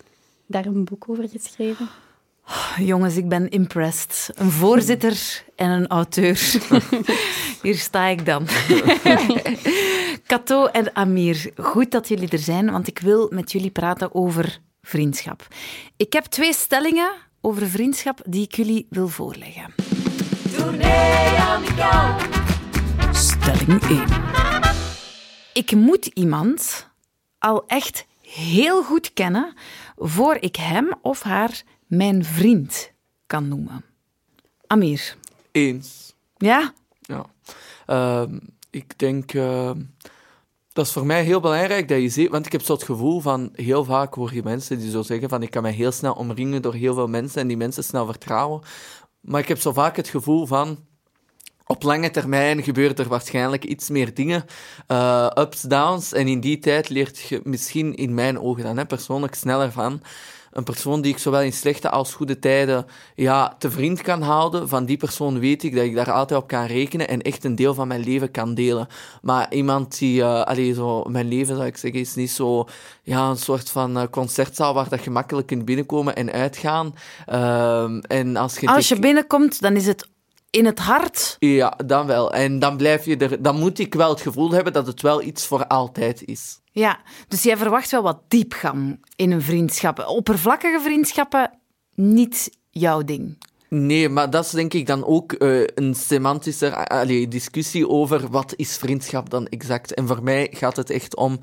daar 0.45 0.65
een 0.65 0.85
boek 0.85 1.09
over 1.09 1.29
geschreven. 1.29 1.87
Jongens, 2.79 3.17
ik 3.17 3.29
ben 3.29 3.49
impressed. 3.49 4.29
Een 4.35 4.51
voorzitter 4.51 5.43
en 5.55 5.69
een 5.69 5.87
auteur. 5.87 6.61
Hier 7.61 7.75
sta 7.75 8.05
ik 8.05 8.25
dan. 8.25 8.47
Kato 10.27 10.65
en 10.65 10.95
Amir, 10.95 11.51
goed 11.55 11.91
dat 11.91 12.07
jullie 12.07 12.29
er 12.29 12.39
zijn, 12.39 12.71
want 12.71 12.87
ik 12.87 12.99
wil 12.99 13.29
met 13.33 13.51
jullie 13.51 13.71
praten 13.71 14.15
over 14.15 14.59
vriendschap. 14.83 15.47
Ik 15.97 16.13
heb 16.13 16.23
twee 16.23 16.53
stellingen 16.53 17.11
over 17.41 17.67
vriendschap 17.67 18.21
die 18.25 18.43
ik 18.43 18.55
jullie 18.55 18.87
wil 18.89 19.07
voorleggen. 19.07 19.73
Stelling 23.11 23.81
1. 23.81 24.05
Ik 25.53 25.71
moet 25.71 26.05
iemand 26.05 26.89
al 27.39 27.65
echt 27.67 28.05
heel 28.21 28.83
goed 28.83 29.13
kennen 29.13 29.53
voor 29.95 30.37
ik 30.39 30.55
hem 30.55 30.93
of 31.01 31.21
haar 31.21 31.61
mijn 31.87 32.25
vriend 32.25 32.91
kan 33.27 33.47
noemen. 33.47 33.85
Amir. 34.67 35.15
Eens. 35.51 36.13
Ja? 36.37 36.73
Ja. 37.01 37.25
Ehm, 37.85 38.39
ik 38.69 38.99
denk... 38.99 39.33
ehm, 39.33 39.81
dat 40.73 40.85
is 40.85 40.91
voor 40.91 41.05
mij 41.05 41.23
heel 41.23 41.39
belangrijk 41.39 41.87
dat 41.87 42.01
je 42.01 42.09
ziet... 42.09 42.29
Want 42.29 42.45
ik 42.45 42.51
heb 42.51 42.61
zo 42.61 42.73
het 42.73 42.83
gevoel 42.83 43.19
van... 43.19 43.49
Heel 43.53 43.83
vaak 43.83 44.13
hoor 44.13 44.33
je 44.33 44.43
mensen 44.43 44.79
die 44.79 44.91
zo 44.91 45.01
zeggen 45.01 45.29
van... 45.29 45.41
Ik 45.41 45.49
kan 45.49 45.61
mij 45.61 45.71
heel 45.71 45.91
snel 45.91 46.13
omringen 46.13 46.61
door 46.61 46.73
heel 46.73 46.93
veel 46.93 47.07
mensen 47.07 47.41
en 47.41 47.47
die 47.47 47.57
mensen 47.57 47.83
snel 47.83 48.05
vertrouwen. 48.05 48.61
Maar 49.21 49.41
ik 49.41 49.47
heb 49.47 49.59
zo 49.59 49.73
vaak 49.73 49.95
het 49.95 50.07
gevoel 50.07 50.45
van... 50.45 50.77
Op 51.65 51.83
lange 51.83 52.11
termijn 52.11 52.63
gebeuren 52.63 52.95
er 52.95 53.07
waarschijnlijk 53.07 53.63
iets 53.63 53.89
meer 53.89 54.13
dingen. 54.13 54.45
eh, 54.87 55.29
ups, 55.33 55.61
downs. 55.61 56.13
En 56.13 56.27
in 56.27 56.39
die 56.39 56.59
tijd 56.59 56.89
leert 56.89 57.19
je 57.19 57.41
misschien 57.43 57.95
in 57.95 58.13
mijn 58.13 58.39
ogen 58.39 58.63
dan 58.63 58.77
hè, 58.77 58.85
persoonlijk 58.85 59.35
sneller 59.35 59.71
van 59.71 60.01
een 60.53 60.63
persoon 60.63 61.01
die 61.01 61.11
ik 61.11 61.17
zowel 61.17 61.41
in 61.41 61.53
slechte 61.53 61.89
als 61.89 62.13
goede 62.13 62.39
tijden 62.39 62.85
ja, 63.15 63.55
te 63.57 63.71
vriend 63.71 64.01
kan 64.01 64.21
houden. 64.21 64.69
Van 64.69 64.85
die 64.85 64.97
persoon 64.97 65.39
weet 65.39 65.63
ik 65.63 65.75
dat 65.75 65.83
ik 65.83 65.95
daar 65.95 66.11
altijd 66.11 66.39
op 66.41 66.47
kan 66.47 66.65
rekenen 66.65 67.07
en 67.07 67.21
echt 67.21 67.43
een 67.43 67.55
deel 67.55 67.73
van 67.73 67.87
mijn 67.87 68.03
leven 68.03 68.31
kan 68.31 68.53
delen. 68.53 68.87
Maar 69.21 69.53
iemand 69.53 69.97
die, 69.99 70.23
allee, 70.25 70.73
zo, 70.73 71.03
mijn 71.03 71.27
leven 71.27 71.55
zou 71.55 71.67
ik 71.67 71.77
zeggen, 71.77 71.99
is 71.99 72.15
niet 72.15 72.31
zo 72.31 72.67
ja, 73.03 73.29
een 73.29 73.37
soort 73.37 73.69
van 73.69 73.97
eh, 73.97 74.03
concertzaal 74.11 74.73
waar 74.73 74.89
dat 74.89 75.03
je 75.03 75.09
makkelijk 75.09 75.47
kunt 75.47 75.65
binnenkomen 75.65 76.15
en 76.15 76.31
uitgaan. 76.31 76.95
Ehm, 77.25 77.99
en 77.99 78.35
als 78.35 78.57
je, 78.57 78.67
Als 78.67 78.87
je 78.87 78.99
binnenkomt, 78.99 79.61
dan 79.61 79.75
is 79.75 79.85
het 79.85 80.07
in 80.49 80.65
het 80.65 80.79
hart. 80.79 81.35
ja, 81.39 81.77
dan 81.85 82.05
wel. 82.05 82.33
En 82.33 82.59
dan 82.59 82.77
blijf 82.77 83.05
je 83.05 83.17
er, 83.17 83.41
dan 83.41 83.59
moet 83.59 83.79
ik 83.79 83.93
wel 83.93 84.09
het 84.09 84.21
gevoel 84.21 84.51
hebben 84.51 84.73
dat 84.73 84.87
het 84.87 85.01
wel 85.01 85.21
iets 85.21 85.45
voor 85.45 85.67
altijd 85.67 86.23
is. 86.25 86.61
Ja, 86.73 86.99
dus 87.27 87.43
jij 87.43 87.57
verwacht 87.57 87.91
wel 87.91 88.01
wat 88.01 88.21
diepgang 88.27 89.05
in 89.15 89.31
een 89.31 89.41
vriendschap. 89.41 90.05
Oppervlakkige 90.07 90.79
vriendschappen, 90.79 91.51
niet 91.95 92.57
jouw 92.69 93.01
ding. 93.01 93.37
Nee, 93.69 94.09
maar 94.09 94.29
dat 94.29 94.45
is 94.45 94.51
denk 94.51 94.73
ik 94.73 94.85
dan 94.85 95.05
ook 95.05 95.33
eh, 95.33 95.63
een 95.75 95.95
semantische 95.95 96.67
eh, 96.67 96.99
allee, 96.99 97.27
discussie 97.27 97.89
over 97.89 98.29
wat 98.29 98.53
is 98.55 98.77
vriendschap 98.77 99.29
dan 99.29 99.47
exact. 99.47 99.93
En 99.93 100.07
voor 100.07 100.23
mij 100.23 100.47
gaat 100.51 100.75
het 100.75 100.89
echt 100.89 101.15
om, 101.15 101.39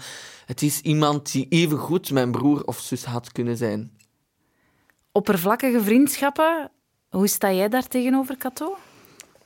het 0.47 0.63
is 0.63 0.81
iemand 0.81 1.33
die 1.33 1.47
even 1.49 1.79
goed 1.79 2.11
mijn 2.11 2.31
broer 2.31 2.65
of 2.65 2.79
zus 2.79 3.05
had 3.05 3.33
kunnen 3.33 3.57
zijn. 3.57 3.93
Oppervlakkige 5.13 5.81
vriendschappen, 5.81 6.71
hoe 7.09 7.29
sta 7.29 7.53
jij 7.53 7.69
daar 7.69 7.89
tegenover, 7.89 8.37
Kato? 8.37 8.77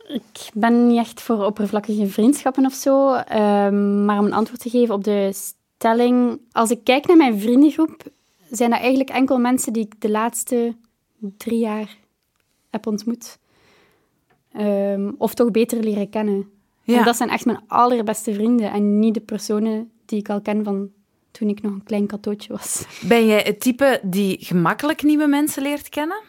Ik 0.06 0.50
ben 0.54 0.86
niet 0.86 0.98
echt 0.98 1.20
voor 1.20 1.44
oppervlakkige 1.44 2.06
vriendschappen 2.06 2.66
of 2.66 2.74
zo. 2.74 3.14
ehm, 3.14 4.04
maar 4.04 4.18
om 4.18 4.24
een 4.24 4.32
antwoord 4.32 4.60
te 4.60 4.70
geven 4.70 4.94
op 4.94 5.04
de 5.04 5.32
stelling. 5.84 6.40
Als 6.52 6.70
ik 6.70 6.84
kijk 6.84 7.06
naar 7.06 7.16
mijn 7.16 7.40
vriendengroep, 7.40 8.02
zijn 8.50 8.70
dat 8.70 8.78
eigenlijk 8.78 9.10
enkel 9.10 9.38
mensen 9.38 9.72
die 9.72 9.84
ik 9.84 10.00
de 10.00 10.10
laatste 10.10 10.76
drie 11.36 11.58
jaar 11.58 11.96
heb 12.70 12.86
ontmoet. 12.86 13.38
Ehm, 14.52 15.12
of 15.18 15.34
toch 15.34 15.50
beter 15.50 15.78
leren 15.78 16.10
kennen. 16.10 16.50
Ja. 16.82 16.98
En 16.98 17.04
dat 17.04 17.16
zijn 17.16 17.28
echt 17.28 17.44
mijn 17.44 17.62
allerbeste 17.66 18.34
vrienden 18.34 18.72
en 18.72 18.98
niet 18.98 19.14
de 19.14 19.20
personen 19.20 19.90
die 20.04 20.18
ik 20.18 20.28
al 20.28 20.40
ken 20.40 20.64
van 20.64 20.90
toen 21.30 21.48
ik 21.48 21.62
nog 21.62 21.72
een 21.72 21.84
klein 21.84 22.06
katootje 22.06 22.52
was. 22.52 22.84
Ben 23.08 23.26
jij 23.26 23.40
het 23.44 23.60
type 23.60 24.00
die 24.02 24.36
gemakkelijk 24.40 25.02
nieuwe 25.02 25.26
mensen 25.26 25.62
leert 25.62 25.88
kennen? 25.88 26.22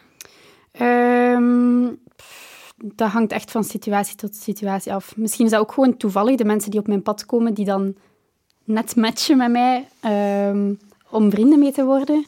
Um, 0.80 1.98
dat 2.84 3.10
hangt 3.10 3.32
echt 3.32 3.50
van 3.50 3.64
situatie 3.64 4.16
tot 4.16 4.34
situatie 4.34 4.92
af. 4.92 5.16
Misschien 5.16 5.44
is 5.44 5.50
dat 5.50 5.60
ook 5.60 5.72
gewoon 5.72 5.96
toevallig 5.96 6.36
de 6.36 6.44
mensen 6.44 6.70
die 6.70 6.80
op 6.80 6.86
mijn 6.86 7.02
pad 7.02 7.26
komen, 7.26 7.54
die 7.54 7.64
dan 7.64 7.94
net 8.66 8.96
matchen 8.96 9.36
met 9.36 9.50
mij 9.50 9.88
um, 10.48 10.78
om 11.10 11.30
vrienden 11.30 11.58
mee 11.58 11.72
te 11.72 11.84
worden. 11.84 12.26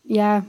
Ja, 0.00 0.44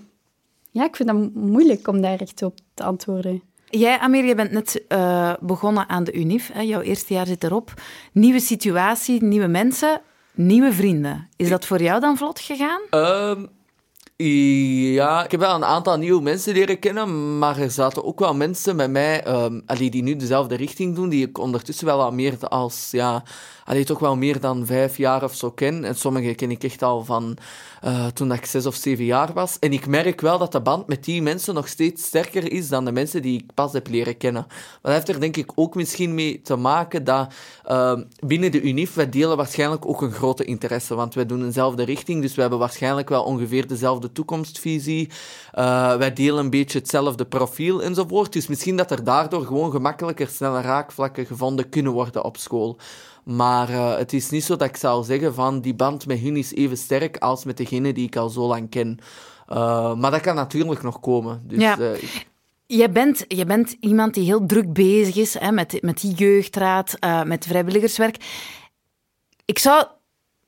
ja, 0.71 0.83
ik 0.83 0.95
vind 0.95 1.09
dat 1.09 1.33
moeilijk 1.33 1.87
om 1.87 2.01
daar 2.01 2.19
echt 2.19 2.43
op 2.43 2.57
te 2.73 2.83
antwoorden. 2.83 3.41
Jij, 3.69 3.99
Amir, 3.99 4.25
je 4.25 4.35
bent 4.35 4.51
net 4.51 4.83
uh, 4.89 5.33
begonnen 5.39 5.89
aan 5.89 6.03
de 6.03 6.13
UNIF. 6.13 6.49
Hè? 6.53 6.61
Jouw 6.61 6.81
eerste 6.81 7.13
jaar 7.13 7.27
zit 7.27 7.43
erop. 7.43 7.73
Nieuwe 8.11 8.39
situatie, 8.39 9.23
nieuwe 9.23 9.47
mensen, 9.47 10.01
nieuwe 10.33 10.73
vrienden. 10.73 11.29
Is 11.35 11.49
dat 11.49 11.65
voor 11.65 11.81
jou 11.81 11.99
dan 11.99 12.17
vlot 12.17 12.39
gegaan? 12.39 12.81
Um, 12.89 13.49
ja, 14.17 15.23
ik 15.23 15.31
heb 15.31 15.39
wel 15.39 15.55
een 15.55 15.65
aantal 15.65 15.97
nieuwe 15.97 16.21
mensen 16.21 16.53
leren 16.53 16.79
kennen, 16.79 17.37
maar 17.37 17.57
er 17.57 17.71
zaten 17.71 18.03
ook 18.03 18.19
wel 18.19 18.35
mensen 18.35 18.75
met 18.75 18.91
mij 18.91 19.27
um, 19.27 19.63
die 19.65 20.03
nu 20.03 20.15
dezelfde 20.15 20.55
richting 20.55 20.95
doen, 20.95 21.09
die 21.09 21.27
ik 21.27 21.37
ondertussen 21.37 21.85
wel 21.85 22.01
al 22.01 22.11
meer 22.11 22.47
als, 22.47 22.87
ja, 22.91 23.23
allee, 23.65 23.83
toch 23.83 23.99
wel 23.99 24.15
meer 24.15 24.39
dan 24.39 24.65
vijf 24.65 24.97
jaar 24.97 25.23
of 25.23 25.35
zo 25.35 25.51
ken. 25.51 25.83
En 25.83 25.95
sommige 25.95 26.33
ken 26.33 26.51
ik 26.51 26.63
echt 26.63 26.83
al 26.83 27.03
van 27.03 27.37
uh, 27.85 28.05
toen 28.07 28.31
ik 28.31 28.45
zes 28.45 28.65
of 28.65 28.75
zeven 28.75 29.05
jaar 29.05 29.33
was. 29.33 29.59
En 29.59 29.73
ik 29.73 29.87
merk 29.87 30.21
wel 30.21 30.37
dat 30.37 30.51
de 30.51 30.61
band 30.61 30.87
met 30.87 31.03
die 31.03 31.21
mensen 31.21 31.53
nog 31.53 31.67
steeds 31.67 32.03
sterker 32.03 32.51
is 32.51 32.67
dan 32.67 32.85
de 32.85 32.91
mensen 32.91 33.21
die 33.21 33.39
ik 33.39 33.53
pas 33.53 33.73
heb 33.73 33.87
leren 33.87 34.17
kennen. 34.17 34.47
Dat 34.81 34.91
heeft 34.91 35.09
er 35.09 35.19
denk 35.19 35.37
ik 35.37 35.51
ook 35.55 35.75
misschien 35.75 36.13
mee 36.13 36.41
te 36.41 36.55
maken 36.55 37.03
dat 37.03 37.33
uh, 37.67 37.99
binnen 38.19 38.51
de 38.51 38.61
UNIF, 38.61 38.93
wij 38.93 39.09
delen 39.09 39.37
waarschijnlijk 39.37 39.85
ook 39.85 40.01
een 40.01 40.11
grote 40.11 40.43
interesse, 40.43 40.95
want 40.95 41.13
wij 41.13 41.25
doen 41.25 41.43
eenzelfde 41.43 41.83
richting, 41.83 42.21
dus 42.21 42.35
we 42.35 42.41
hebben 42.41 42.59
waarschijnlijk 42.59 43.09
wel 43.09 43.23
ongeveer 43.23 43.67
dezelfde 43.67 44.04
toekomstvisie. 44.11 45.09
Uh, 45.53 45.95
wij 45.95 46.13
delen 46.13 46.43
een 46.43 46.49
beetje 46.49 46.79
hetzelfde 46.79 47.25
profiel 47.25 47.83
enzovoort. 47.83 48.33
Dus 48.33 48.47
misschien 48.47 48.75
dat 48.75 48.91
er 48.91 49.03
daardoor 49.03 49.45
gewoon 49.45 49.71
gemakkelijker, 49.71 50.27
sneller 50.27 50.61
raakvlakken 50.61 51.25
gevonden 51.25 51.69
kunnen 51.69 51.91
worden 51.91 52.23
op 52.23 52.37
school. 52.37 52.77
Maar 53.23 53.69
uh, 53.69 53.97
het 53.97 54.13
is 54.13 54.29
niet 54.29 54.43
zo 54.43 54.55
dat 54.55 54.67
ik 54.67 54.77
zou 54.77 55.03
zeggen 55.03 55.33
van 55.33 55.61
die 55.61 55.75
band 55.75 56.07
met 56.07 56.19
hun 56.19 56.37
is 56.37 56.53
even 56.53 56.77
sterk 56.77 57.17
als 57.17 57.45
met 57.45 57.57
degene 57.57 57.93
die 57.93 58.07
ik 58.07 58.15
al 58.15 58.29
zo 58.29 58.47
lang 58.47 58.69
ken. 58.69 58.99
Uh, 59.49 59.95
maar 59.95 60.11
dat 60.11 60.21
kan 60.21 60.35
natuurlijk 60.35 60.83
nog 60.83 60.99
komen. 60.99 61.41
Dus, 61.43 61.59
ja. 61.59 61.77
Je 62.67 62.89
bent, 62.89 63.25
je 63.27 63.45
bent 63.45 63.75
iemand 63.79 64.13
die 64.13 64.23
heel 64.23 64.45
druk 64.45 64.73
bezig 64.73 65.15
is 65.15 65.39
hè, 65.39 65.51
met, 65.51 65.81
met 65.81 66.01
die 66.01 66.13
jeugdraad, 66.13 66.97
met 67.25 67.45
vrijwilligerswerk. 67.45 68.17
Ik 69.45 69.59
zou 69.59 69.85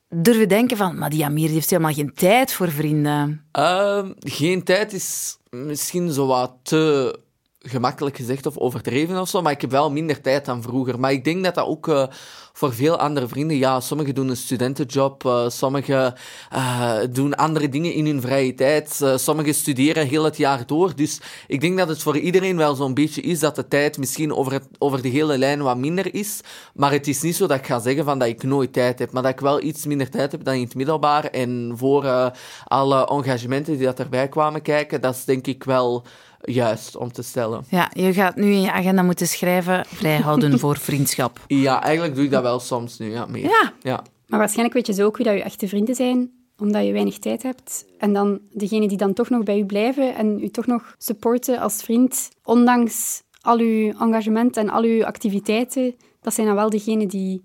durven 0.09 0.47
denken 0.47 0.77
van, 0.77 0.97
maar 0.97 1.09
die 1.09 1.25
Amir 1.25 1.49
heeft 1.49 1.69
helemaal 1.69 1.93
geen 1.93 2.13
tijd 2.13 2.53
voor 2.53 2.71
vrienden. 2.71 3.45
Ehm, 3.51 4.11
geen 4.19 4.63
tijd 4.63 4.93
is 4.93 5.37
misschien 5.49 6.11
zo 6.11 6.27
wat 6.27 6.53
te 6.63 7.19
gemakkelijk 7.69 8.15
gezegd 8.15 8.45
of 8.45 8.57
overdreven 8.57 9.21
of 9.21 9.29
zo, 9.29 9.41
maar 9.41 9.51
ik 9.51 9.61
heb 9.61 9.71
wel 9.71 9.91
minder 9.91 10.21
tijd 10.21 10.45
dan 10.45 10.61
vroeger. 10.61 10.99
Maar 10.99 11.11
ik 11.11 11.23
denk 11.23 11.43
dat 11.43 11.55
dat 11.55 11.65
ook 11.65 11.87
uh, 11.87 12.05
voor 12.53 12.73
veel 12.73 12.97
andere 12.97 13.27
vrienden, 13.27 13.57
ja, 13.57 13.79
sommigen 13.79 14.15
doen 14.15 14.29
een 14.29 14.37
studentenjob, 14.37 15.23
uh, 15.23 15.49
sommigen 15.49 16.13
uh, 16.53 16.97
doen 17.11 17.35
andere 17.35 17.69
dingen 17.69 17.93
in 17.93 18.05
hun 18.05 18.21
vrije 18.21 18.53
tijd, 18.53 19.05
sommigen 19.15 19.53
studeren 19.53 20.07
heel 20.07 20.23
het 20.23 20.37
jaar 20.37 20.65
door. 20.65 20.95
Dus 20.95 21.21
ik 21.47 21.61
denk 21.61 21.77
dat 21.77 21.87
het 21.87 22.01
voor 22.01 22.17
iedereen 22.17 22.57
wel 22.57 22.75
zo'n 22.75 22.93
beetje 22.93 23.21
is 23.21 23.39
dat 23.39 23.55
de 23.55 23.67
tijd 23.67 23.97
misschien 23.97 24.33
over, 24.33 24.61
over 24.77 25.01
de 25.01 25.09
hele 25.09 25.37
lijn 25.37 25.61
wat 25.61 25.77
minder 25.77 26.13
is. 26.13 26.39
Maar 26.73 26.91
het 26.91 27.07
is 27.07 27.21
niet 27.21 27.35
zo 27.35 27.47
dat 27.47 27.57
ik 27.57 27.65
ga 27.65 27.79
zeggen 27.79 28.05
van 28.05 28.19
dat 28.19 28.27
ik 28.27 28.43
nooit 28.43 28.73
tijd 28.73 28.99
heb, 28.99 29.11
maar 29.11 29.23
dat 29.23 29.31
ik 29.31 29.39
wel 29.39 29.61
iets 29.61 29.85
minder 29.85 30.09
tijd 30.09 30.31
heb 30.31 30.43
dan 30.43 30.53
in 30.53 30.63
het 30.63 30.75
middelbaar. 30.75 31.25
En 31.25 31.73
voor 31.75 32.31
alle 32.63 33.07
engagementen 33.07 33.77
die 33.77 33.85
dat 33.85 33.99
erbij 33.99 34.27
kwamen 34.27 34.61
kijken, 34.61 35.01
dat 35.01 35.15
is 35.15 35.25
denk 35.25 35.47
ik 35.47 35.63
wel 35.63 36.05
juist 36.47 36.95
om 36.95 37.11
te 37.11 37.21
stellen. 37.21 37.63
Ja, 37.69 37.91
je 37.93 38.13
gaat 38.13 38.35
nu 38.35 38.51
in 38.51 38.61
je 38.61 38.71
agenda 38.71 39.01
moeten 39.03 39.27
schrijven 39.27 39.85
vrijhouden 39.85 40.59
voor 40.63 40.77
vriendschap. 40.77 41.39
Ja, 41.47 41.83
eigenlijk 41.83 42.15
doe 42.15 42.23
ik 42.23 42.31
dat 42.31 42.41
wel 42.41 42.59
soms 42.59 42.97
nu, 42.97 43.11
ja. 43.11 43.25
Meer. 43.25 43.43
Ja. 43.43 43.73
ja. 43.81 44.03
Maar 44.27 44.39
waarschijnlijk 44.39 44.75
weet 44.75 44.87
je 44.87 44.93
zo 44.93 45.05
ook 45.05 45.17
wie 45.17 45.25
dat 45.25 45.35
je 45.35 45.43
echte 45.43 45.67
vrienden 45.67 45.95
zijn, 45.95 46.31
omdat 46.57 46.85
je 46.85 46.91
weinig 46.91 47.19
tijd 47.19 47.43
hebt. 47.43 47.85
En 47.97 48.13
dan 48.13 48.39
degene 48.51 48.87
die 48.87 48.97
dan 48.97 49.13
toch 49.13 49.29
nog 49.29 49.43
bij 49.43 49.59
u 49.59 49.65
blijven 49.65 50.15
en 50.15 50.43
u 50.43 50.49
toch 50.49 50.65
nog 50.65 50.95
supporten 50.97 51.59
als 51.59 51.83
vriend, 51.83 52.29
ondanks 52.43 53.21
al 53.41 53.59
uw 53.59 53.93
engagement 53.99 54.57
en 54.57 54.69
al 54.69 54.83
uw 54.83 55.05
activiteiten, 55.05 55.95
dat 56.21 56.33
zijn 56.33 56.47
dan 56.47 56.55
wel 56.55 56.69
degenen 56.69 57.07
die 57.07 57.43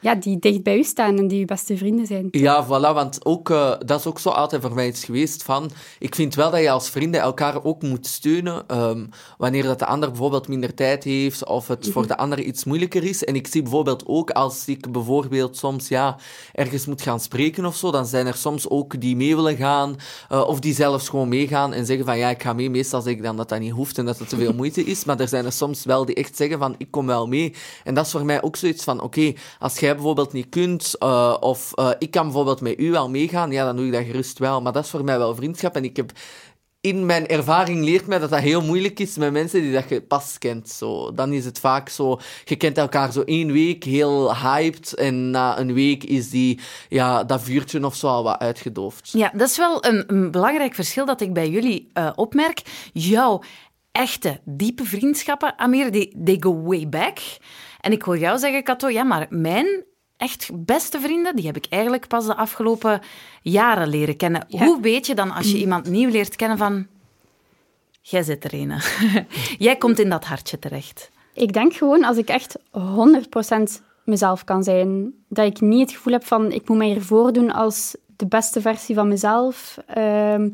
ja, 0.00 0.14
die 0.14 0.38
dicht 0.38 0.62
bij 0.62 0.78
u 0.78 0.82
staan 0.82 1.18
en 1.18 1.28
die 1.28 1.40
uw 1.40 1.46
beste 1.46 1.76
vrienden 1.76 2.06
zijn. 2.06 2.28
Ja, 2.30 2.66
voilà, 2.66 2.94
want 2.94 3.24
ook, 3.24 3.50
uh, 3.50 3.74
dat 3.86 3.98
is 3.98 4.06
ook 4.06 4.18
zo 4.18 4.28
altijd 4.28 4.62
voor 4.62 4.74
mij 4.74 4.86
iets 4.86 5.04
geweest 5.04 5.42
van... 5.42 5.70
Ik 5.98 6.14
vind 6.14 6.34
wel 6.34 6.50
dat 6.50 6.60
je 6.60 6.70
als 6.70 6.90
vrienden 6.90 7.20
elkaar 7.20 7.64
ook 7.64 7.82
moet 7.82 8.06
steunen 8.06 8.78
um, 8.80 9.08
wanneer 9.38 9.62
dat 9.62 9.78
de 9.78 9.86
ander 9.86 10.08
bijvoorbeeld 10.08 10.48
minder 10.48 10.74
tijd 10.74 11.04
heeft 11.04 11.46
of 11.46 11.68
het 11.68 11.88
voor 11.90 12.02
mhm. 12.02 12.10
de 12.10 12.16
ander 12.16 12.40
iets 12.40 12.64
moeilijker 12.64 13.04
is. 13.04 13.24
En 13.24 13.34
ik 13.34 13.46
zie 13.46 13.62
bijvoorbeeld 13.62 14.06
ook 14.06 14.30
als 14.30 14.68
ik 14.68 14.92
bijvoorbeeld 14.92 15.56
soms 15.56 15.88
ja, 15.88 16.16
ergens 16.52 16.86
moet 16.86 17.02
gaan 17.02 17.20
spreken 17.20 17.66
of 17.66 17.76
zo, 17.76 17.90
dan 17.90 18.06
zijn 18.06 18.26
er 18.26 18.34
soms 18.34 18.68
ook 18.68 19.00
die 19.00 19.16
mee 19.16 19.34
willen 19.34 19.56
gaan 19.56 19.96
uh, 20.32 20.48
of 20.48 20.60
die 20.60 20.74
zelfs 20.74 21.08
gewoon 21.08 21.28
meegaan 21.28 21.72
en 21.72 21.86
zeggen 21.86 22.04
van 22.04 22.18
ja, 22.18 22.28
ik 22.30 22.42
ga 22.42 22.52
mee. 22.52 22.70
Meestal 22.70 23.00
zeg 23.00 23.12
ik 23.12 23.22
dan 23.22 23.36
dat 23.36 23.48
dat 23.48 23.60
niet 23.60 23.72
hoeft 23.72 23.98
en 23.98 24.04
dat 24.04 24.18
het 24.18 24.28
te 24.28 24.36
veel 24.36 24.52
moeite 24.60 24.84
is, 24.84 25.04
maar 25.04 25.20
er 25.20 25.28
zijn 25.28 25.44
er 25.44 25.52
soms 25.52 25.84
wel 25.84 26.04
die 26.04 26.14
echt 26.14 26.36
zeggen 26.36 26.58
van 26.58 26.74
ik 26.78 26.90
kom 26.90 27.06
wel 27.06 27.26
mee. 27.26 27.54
En 27.84 27.94
dat 27.94 28.06
is 28.06 28.12
voor 28.12 28.24
mij 28.24 28.42
ook 28.42 28.56
zoiets 28.56 28.84
van 28.84 28.96
oké, 28.96 29.04
okay, 29.18 29.36
als 29.58 29.78
jij 29.78 29.87
jij 29.88 29.96
bijvoorbeeld 29.96 30.32
niet 30.32 30.48
kunt, 30.48 30.94
uh, 31.02 31.36
of 31.40 31.72
uh, 31.74 31.90
ik 31.98 32.10
kan 32.10 32.22
bijvoorbeeld 32.22 32.60
met 32.60 32.80
u 32.80 32.90
wel 32.90 33.10
meegaan, 33.10 33.50
ja, 33.50 33.64
dan 33.64 33.76
doe 33.76 33.86
ik 33.86 33.92
dat 33.92 34.04
gerust 34.04 34.38
wel. 34.38 34.62
Maar 34.62 34.72
dat 34.72 34.84
is 34.84 34.90
voor 34.90 35.04
mij 35.04 35.18
wel 35.18 35.34
vriendschap. 35.34 35.76
En 35.76 35.84
ik 35.84 35.96
heb 35.96 36.12
in 36.80 37.06
mijn 37.06 37.26
ervaring 37.26 37.84
leert 37.84 38.06
mij 38.06 38.18
dat 38.18 38.30
dat 38.30 38.40
heel 38.40 38.62
moeilijk 38.62 38.98
is 39.00 39.16
met 39.16 39.32
mensen 39.32 39.60
die 39.60 39.72
dat 39.72 39.88
je 39.88 40.00
pas 40.00 40.38
kent. 40.38 40.68
Zo. 40.68 41.14
Dan 41.14 41.32
is 41.32 41.44
het 41.44 41.58
vaak 41.58 41.88
zo, 41.88 42.18
je 42.44 42.56
kent 42.56 42.78
elkaar 42.78 43.12
zo 43.12 43.22
één 43.22 43.52
week 43.52 43.84
heel 43.84 44.36
hyped 44.36 44.94
en 44.94 45.30
na 45.30 45.58
een 45.58 45.74
week 45.74 46.04
is 46.04 46.30
die, 46.30 46.60
ja, 46.88 47.24
dat 47.24 47.42
vuurtje 47.42 47.84
of 47.84 47.94
zo 47.94 48.06
al 48.06 48.22
wat 48.22 48.38
uitgedoofd. 48.38 49.10
Ja, 49.12 49.30
dat 49.34 49.48
is 49.48 49.56
wel 49.56 49.84
een, 49.84 50.04
een 50.06 50.30
belangrijk 50.30 50.74
verschil 50.74 51.06
dat 51.06 51.20
ik 51.20 51.32
bij 51.32 51.48
jullie 51.48 51.88
uh, 51.94 52.10
opmerk. 52.14 52.62
Jouw 52.92 53.42
echte, 53.92 54.40
diepe 54.44 54.84
vriendschappen, 54.84 55.58
Amir, 55.58 55.90
die 55.90 56.16
they 56.24 56.36
go 56.40 56.62
way 56.62 56.88
back. 56.88 57.18
En 57.80 57.92
ik 57.92 58.02
hoor 58.02 58.18
jou 58.18 58.38
zeggen, 58.38 58.62
Kato, 58.62 58.88
ja, 58.88 59.02
maar 59.02 59.26
mijn 59.30 59.84
echt 60.16 60.50
beste 60.64 61.00
vrienden, 61.00 61.36
die 61.36 61.46
heb 61.46 61.56
ik 61.56 61.66
eigenlijk 61.68 62.06
pas 62.06 62.26
de 62.26 62.34
afgelopen 62.34 63.00
jaren 63.42 63.88
leren 63.88 64.16
kennen. 64.16 64.46
Hoe 64.48 64.80
weet 64.80 65.06
je 65.06 65.14
dan 65.14 65.30
als 65.30 65.50
je 65.50 65.58
iemand 65.58 65.88
nieuw 65.88 66.10
leert 66.10 66.36
kennen 66.36 66.58
van... 66.58 66.86
Jij 68.00 68.22
zit 68.22 68.44
er 68.44 68.54
een. 68.54 68.72
Jij 69.66 69.76
komt 69.76 69.98
in 69.98 70.08
dat 70.08 70.24
hartje 70.24 70.58
terecht. 70.58 71.10
Ik 71.32 71.52
denk 71.52 71.72
gewoon, 71.74 72.04
als 72.04 72.16
ik 72.16 72.28
echt 72.28 72.58
100% 72.58 72.62
mezelf 74.04 74.44
kan 74.44 74.62
zijn, 74.62 75.14
dat 75.28 75.46
ik 75.46 75.60
niet 75.60 75.80
het 75.80 75.92
gevoel 75.92 76.12
heb 76.12 76.24
van 76.24 76.52
ik 76.52 76.68
moet 76.68 76.78
mij 76.78 76.86
hier 76.86 77.02
voordoen 77.02 77.50
als 77.50 77.96
de 78.16 78.26
beste 78.26 78.60
versie 78.60 78.94
van 78.94 79.08
mezelf. 79.08 79.78
Uh, 79.96 80.44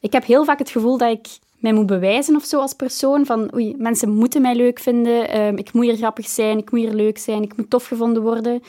ik 0.00 0.12
heb 0.12 0.24
heel 0.24 0.44
vaak 0.44 0.58
het 0.58 0.70
gevoel 0.70 0.98
dat 0.98 1.10
ik 1.10 1.26
mij 1.66 1.74
moet 1.74 1.86
bewijzen 1.86 2.36
of 2.36 2.44
zo 2.44 2.60
als 2.60 2.72
persoon. 2.72 3.26
Van 3.26 3.54
oei, 3.54 3.74
mensen 3.78 4.10
moeten 4.10 4.42
mij 4.42 4.54
leuk 4.54 4.78
vinden. 4.78 5.40
Um, 5.40 5.56
ik 5.56 5.72
moet 5.72 5.84
hier 5.84 5.96
grappig 5.96 6.26
zijn, 6.26 6.58
ik 6.58 6.70
moet 6.70 6.80
hier 6.80 6.94
leuk 6.94 7.18
zijn, 7.18 7.42
ik 7.42 7.56
moet 7.56 7.70
tof 7.70 7.86
gevonden 7.86 8.22
worden. 8.22 8.62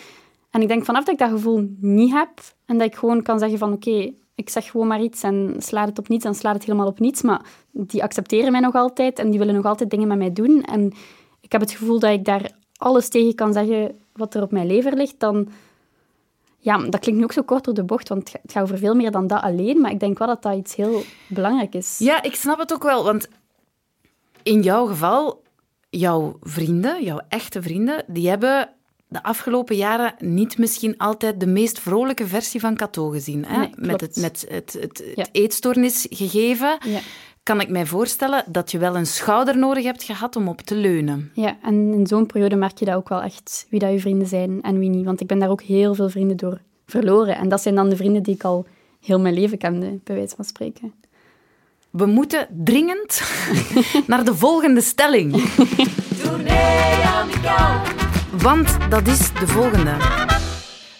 En 0.51 0.61
ik 0.61 0.67
denk 0.67 0.85
vanaf 0.85 1.03
dat 1.03 1.13
ik 1.13 1.19
dat 1.19 1.29
gevoel 1.29 1.69
niet 1.79 2.13
heb 2.13 2.29
en 2.65 2.77
dat 2.77 2.87
ik 2.87 2.95
gewoon 2.95 3.21
kan 3.21 3.39
zeggen 3.39 3.57
van 3.57 3.73
oké, 3.73 4.13
ik 4.35 4.49
zeg 4.49 4.71
gewoon 4.71 4.87
maar 4.87 5.01
iets 5.01 5.23
en 5.23 5.55
slaat 5.57 5.87
het 5.87 5.99
op 5.99 6.07
niets 6.07 6.25
en 6.25 6.35
slaat 6.35 6.53
het 6.53 6.63
helemaal 6.65 6.87
op 6.87 6.99
niets. 6.99 7.21
Maar 7.21 7.45
die 7.71 8.03
accepteren 8.03 8.51
mij 8.51 8.61
nog 8.61 8.75
altijd 8.75 9.19
en 9.19 9.29
die 9.29 9.39
willen 9.39 9.55
nog 9.55 9.65
altijd 9.65 9.89
dingen 9.89 10.07
met 10.07 10.17
mij 10.17 10.33
doen. 10.33 10.63
En 10.63 10.93
ik 11.41 11.51
heb 11.51 11.61
het 11.61 11.71
gevoel 11.71 11.99
dat 11.99 12.11
ik 12.11 12.25
daar 12.25 12.51
alles 12.77 13.09
tegen 13.09 13.35
kan 13.35 13.53
zeggen 13.53 13.95
wat 14.13 14.33
er 14.33 14.41
op 14.41 14.51
mijn 14.51 14.67
lever 14.67 14.95
ligt, 14.95 15.19
dan 15.19 15.47
ja, 16.59 16.77
dat 16.77 16.99
klinkt 16.99 17.19
nu 17.19 17.23
ook 17.23 17.33
zo 17.33 17.41
kort 17.41 17.63
door 17.63 17.73
de 17.73 17.83
bocht, 17.83 18.09
want 18.09 18.31
het 18.31 18.51
gaat 18.51 18.63
over 18.63 18.77
veel 18.77 18.95
meer 18.95 19.11
dan 19.11 19.27
dat 19.27 19.41
alleen. 19.41 19.81
Maar 19.81 19.91
ik 19.91 19.99
denk 19.99 20.17
wel 20.17 20.27
dat 20.27 20.41
dat 20.41 20.57
iets 20.57 20.75
heel 20.75 21.03
belangrijk 21.27 21.73
is. 21.73 21.95
Ja, 21.99 22.23
ik 22.23 22.35
snap 22.35 22.59
het 22.59 22.73
ook 22.73 22.83
wel. 22.83 23.03
Want 23.03 23.27
in 24.43 24.61
jouw 24.61 24.85
geval, 24.85 25.43
jouw 25.89 26.37
vrienden, 26.41 27.03
jouw 27.03 27.21
echte 27.29 27.61
vrienden, 27.61 28.03
die 28.07 28.29
hebben 28.29 28.69
de 29.07 29.23
afgelopen 29.23 29.75
jaren 29.75 30.13
niet 30.19 30.57
misschien 30.57 30.97
altijd 30.97 31.39
de 31.39 31.47
meest 31.47 31.79
vrolijke 31.79 32.27
versie 32.27 32.59
van 32.59 32.75
Cato 32.75 33.09
gezien. 33.09 33.45
Hè? 33.45 33.67
met 33.75 34.01
het, 34.01 34.15
met 34.15 34.45
het, 34.49 34.73
het, 34.73 35.03
het 35.15 35.29
eetstoornis 35.31 36.07
gegeven. 36.09 36.77
Ja 36.85 36.99
kan 37.47 37.61
ik 37.61 37.69
mij 37.69 37.85
voorstellen 37.85 38.43
dat 38.47 38.71
je 38.71 38.77
wel 38.77 38.95
een 38.95 39.05
schouder 39.05 39.57
nodig 39.57 39.83
hebt 39.83 40.03
gehad 40.03 40.35
om 40.35 40.47
op 40.47 40.61
te 40.61 40.75
leunen. 40.75 41.31
Ja, 41.33 41.57
en 41.63 41.93
in 41.93 42.07
zo'n 42.07 42.25
periode 42.25 42.55
merk 42.55 42.77
je 42.77 42.85
dat 42.85 42.95
ook 42.95 43.09
wel 43.09 43.21
echt, 43.21 43.65
wie 43.69 43.79
dat 43.79 43.91
je 43.91 43.99
vrienden 43.99 44.27
zijn 44.27 44.61
en 44.61 44.79
wie 44.79 44.89
niet. 44.89 45.05
Want 45.05 45.21
ik 45.21 45.27
ben 45.27 45.39
daar 45.39 45.49
ook 45.49 45.61
heel 45.61 45.95
veel 45.95 46.09
vrienden 46.09 46.37
door 46.37 46.61
verloren. 46.85 47.37
En 47.37 47.49
dat 47.49 47.61
zijn 47.61 47.75
dan 47.75 47.89
de 47.89 47.95
vrienden 47.95 48.23
die 48.23 48.33
ik 48.33 48.43
al 48.43 48.65
heel 49.01 49.19
mijn 49.19 49.33
leven 49.33 49.57
kende, 49.57 49.99
bij 50.03 50.15
wijze 50.15 50.35
van 50.35 50.45
spreken. 50.45 50.93
We 51.89 52.05
moeten 52.05 52.47
dringend 52.51 53.21
naar 54.07 54.25
de 54.25 54.35
volgende 54.35 54.81
stelling. 54.81 55.31
Want 58.37 58.77
dat 58.89 59.07
is 59.07 59.33
de 59.33 59.47
volgende. 59.47 59.95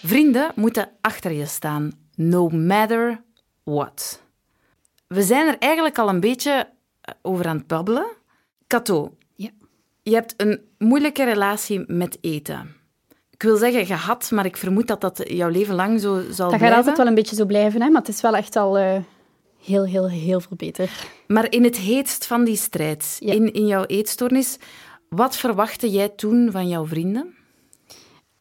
Vrienden 0.04 0.52
moeten 0.56 0.90
achter 1.02 1.32
je 1.32 1.46
staan, 1.46 1.92
no 2.16 2.50
matter 2.50 3.22
what. 3.64 4.26
We 5.08 5.22
zijn 5.24 5.48
er 5.48 5.58
eigenlijk 5.60 5.98
al 6.00 6.10
een 6.10 6.20
beetje 6.20 6.70
eh, 7.02 7.14
over 7.22 7.46
aan 7.48 7.58
het 7.58 7.68
babbelen. 7.68 8.06
Kato, 8.68 9.14
Ja. 9.36 9.50
je 10.04 10.14
hebt 10.14 10.34
een 10.38 10.62
moeilijke 10.78 11.24
relatie 11.24 11.84
met 11.88 12.18
eten. 12.22 12.76
Ik 13.30 13.44
wil 13.44 13.58
zeggen 13.58 13.86
gehad, 13.86 14.32
maar 14.32 14.46
ik 14.46 14.58
vermoed 14.58 14.88
dat 14.88 15.02
dat 15.02 15.22
jouw 15.26 15.50
leven 15.50 15.76
lang 15.76 16.02
zo 16.02 16.14
zal 16.16 16.50
Dat 16.50 16.58
blijven. 16.58 16.68
gaat 16.68 16.76
altijd 16.78 16.98
wel 16.98 17.08
een 17.08 17.14
beetje 17.16 17.36
zo 17.36 17.46
blijven, 17.46 17.82
hè? 17.82 17.90
maar 17.90 18.02
het 18.02 18.10
is 18.10 18.22
wel 18.22 18.36
echt 18.36 18.56
al 18.56 18.78
eh, 18.78 19.00
heel, 19.64 19.86
heel, 19.86 20.10
heel 20.10 20.40
veel 20.40 20.58
beter. 20.58 21.08
Maar 21.28 21.52
in 21.52 21.64
het 21.64 21.78
heetst 21.78 22.26
van 22.26 22.44
die 22.44 22.56
strijd, 22.56 23.18
Ja. 23.20 23.34
in, 23.34 23.54
in 23.54 23.66
jouw 23.68 23.86
eetstoornis, 23.86 24.58
wat 25.10 25.38
verwachtte 25.38 25.90
jij 25.90 26.10
toen 26.10 26.52
van 26.52 26.68
jouw 26.68 26.86
vrienden? 26.86 27.36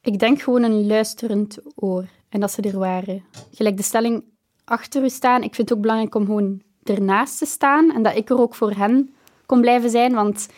Ik 0.00 0.18
denk 0.18 0.42
gewoon 0.42 0.62
een 0.62 0.86
luisterend 0.86 1.58
oor. 1.74 2.04
En 2.28 2.40
dat 2.40 2.50
ze 2.52 2.62
er 2.62 2.78
waren. 2.78 3.24
Gelijk 3.54 3.76
de 3.76 3.82
stelling 3.82 4.24
achter 4.66 5.04
u 5.04 5.08
staan. 5.08 5.42
Ik 5.42 5.54
vind 5.54 5.68
het 5.68 5.76
ook 5.78 5.82
belangrijk 5.82 6.14
om 6.14 6.26
gewoon 6.26 6.60
ernaast 6.84 7.38
te 7.38 7.46
staan. 7.46 7.92
En 7.94 8.02
dat 8.02 8.16
ik 8.16 8.30
er 8.30 8.40
ook 8.40 8.54
voor 8.54 8.70
hen 8.70 9.14
kon 9.46 9.60
blijven 9.60 9.90
zijn. 9.90 10.14
Want 10.14 10.48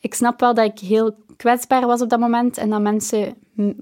ik 0.00 0.14
snap 0.14 0.40
wel 0.40 0.54
dat 0.54 0.64
ik 0.64 0.78
heel 0.78 1.14
kwetsbaar 1.36 1.86
was 1.86 2.02
op 2.02 2.08
dat 2.08 2.20
moment. 2.20 2.56
En 2.56 2.70
dat 2.70 2.80
mensen 2.80 3.34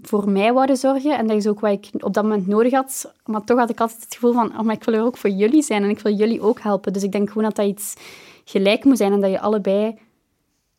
voor 0.02 0.30
mij 0.30 0.52
wouden 0.52 0.76
zorgen. 0.76 1.18
En 1.18 1.26
dat 1.26 1.36
is 1.36 1.46
ook 1.46 1.60
wat 1.60 1.72
ik 1.72 2.04
op 2.04 2.14
dat 2.14 2.24
moment 2.24 2.46
nodig 2.46 2.72
had. 2.72 3.14
Maar 3.24 3.44
toch 3.44 3.58
had 3.58 3.70
ik 3.70 3.80
altijd 3.80 4.00
het 4.02 4.14
gevoel 4.14 4.32
van... 4.32 4.58
Oh, 4.58 4.60
maar 4.60 4.74
ik 4.74 4.84
wil 4.84 4.94
er 4.94 5.04
ook 5.04 5.16
voor 5.16 5.30
jullie 5.30 5.62
zijn. 5.62 5.82
En 5.82 5.90
ik 5.90 6.00
wil 6.00 6.14
jullie 6.14 6.40
ook 6.40 6.60
helpen. 6.60 6.92
Dus 6.92 7.02
ik 7.02 7.12
denk 7.12 7.28
gewoon 7.28 7.44
dat 7.44 7.56
dat 7.56 7.66
iets 7.66 7.94
gelijk 8.44 8.84
moet 8.84 8.96
zijn. 8.96 9.12
En 9.12 9.20
dat 9.20 9.30
je 9.30 9.40
allebei 9.40 9.98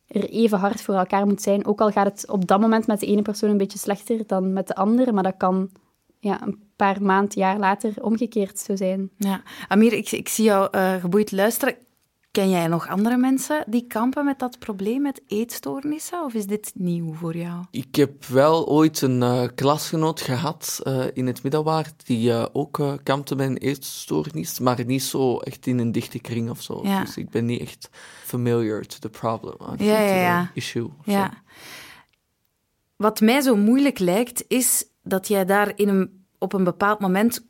er 0.06 0.28
even 0.28 0.58
hard 0.58 0.80
voor 0.80 0.94
elkaar 0.94 1.26
moet 1.26 1.42
zijn. 1.42 1.66
Ook 1.66 1.80
al 1.80 1.90
gaat 1.90 2.06
het 2.06 2.30
op 2.30 2.46
dat 2.46 2.60
moment 2.60 2.86
met 2.86 3.00
de 3.00 3.06
ene 3.06 3.22
persoon 3.22 3.50
een 3.50 3.56
beetje 3.56 3.78
slechter 3.78 4.26
dan 4.26 4.52
met 4.52 4.66
de 4.66 4.74
andere, 4.74 5.12
maar 5.12 5.22
dat 5.22 5.36
kan 5.36 5.70
ja, 6.18 6.42
een 6.42 6.62
paar 6.76 7.02
maand, 7.02 7.34
jaar 7.34 7.58
later 7.58 7.92
omgekeerd 8.00 8.58
zo 8.58 8.76
zijn. 8.76 9.10
Ja. 9.16 9.42
Amir, 9.68 9.92
ik, 9.92 10.12
ik 10.12 10.28
zie 10.28 10.44
jou 10.44 10.68
eh, 10.70 10.94
geboeid 10.94 11.32
luisteren. 11.32 11.76
Ken 12.34 12.50
jij 12.50 12.66
nog 12.66 12.88
andere 12.88 13.16
mensen 13.16 13.64
die 13.66 13.86
kampen 13.86 14.24
met 14.24 14.38
dat 14.38 14.58
probleem 14.58 15.02
met 15.02 15.22
eetstoornissen? 15.26 16.24
Of 16.24 16.34
is 16.34 16.46
dit 16.46 16.72
nieuw 16.74 17.14
voor 17.14 17.36
jou? 17.36 17.64
Ik 17.70 17.94
heb 17.94 18.24
wel 18.24 18.68
ooit 18.68 19.00
een 19.00 19.22
eh, 19.22 19.48
klasgenoot 19.54 20.20
gehad 20.20 20.80
eh, 20.82 21.04
in 21.12 21.26
het 21.26 21.42
middelbaar 21.42 21.92
die 22.04 22.54
ook 22.54 22.78
eh, 22.78 22.92
kampte 23.02 23.34
met 23.34 23.48
een 23.48 23.56
eetstoornis, 23.56 24.58
maar 24.58 24.84
niet 24.86 25.02
zo 25.02 25.38
echt 25.38 25.66
in 25.66 25.78
een 25.78 25.92
dichte 25.92 26.18
kring 26.18 26.50
of 26.50 26.62
zo. 26.62 26.80
Ja. 26.82 27.00
Dus 27.00 27.16
ik 27.16 27.30
ben 27.30 27.44
niet 27.46 27.60
echt 27.60 27.88
familiar 28.24 28.82
to 28.82 28.98
the 28.98 29.10
problem. 29.10 29.56
Ja, 29.76 30.00
ja, 30.00 30.50
issue. 30.54 30.90
Ja. 31.04 31.42
Wat 32.96 33.20
mij 33.20 33.40
zo 33.40 33.56
moeilijk 33.56 33.98
lijkt, 33.98 34.44
is 34.48 34.86
dat 35.02 35.28
jij 35.28 35.44
daar 35.44 35.72
in 35.76 35.88
een, 35.88 36.23
op 36.38 36.52
een 36.52 36.64
bepaald 36.64 37.00
moment, 37.00 37.44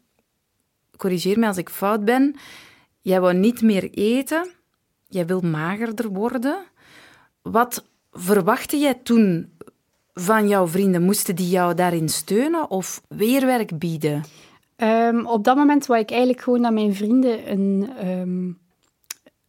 corrigeer 0.96 1.38
me 1.38 1.46
als 1.46 1.56
ik 1.56 1.68
fout 1.68 2.04
ben, 2.04 2.36
jij 3.00 3.20
wou 3.20 3.34
niet 3.34 3.62
meer 3.62 3.90
eten, 3.90 4.48
jij 5.08 5.26
wil 5.26 5.40
magerder 5.40 6.08
worden. 6.08 6.56
Wat 7.42 7.84
verwachtte 8.12 8.78
jij 8.78 8.94
toen 8.94 9.52
van 10.14 10.48
jouw 10.48 10.66
vrienden? 10.66 11.02
Moesten 11.02 11.36
die 11.36 11.48
jou 11.48 11.74
daarin 11.74 12.08
steunen 12.08 12.70
of 12.70 13.02
weerwerk 13.08 13.78
bieden? 13.78 14.22
Ehm, 14.76 15.24
op 15.26 15.44
dat 15.44 15.56
moment 15.56 15.86
wou 15.86 16.00
ik 16.00 16.10
eigenlijk 16.10 16.40
gewoon 16.40 16.62
dat 16.62 16.72
mijn 16.72 16.94
vrienden 16.94 17.50
een, 17.50 17.90
ehm, 17.98 18.52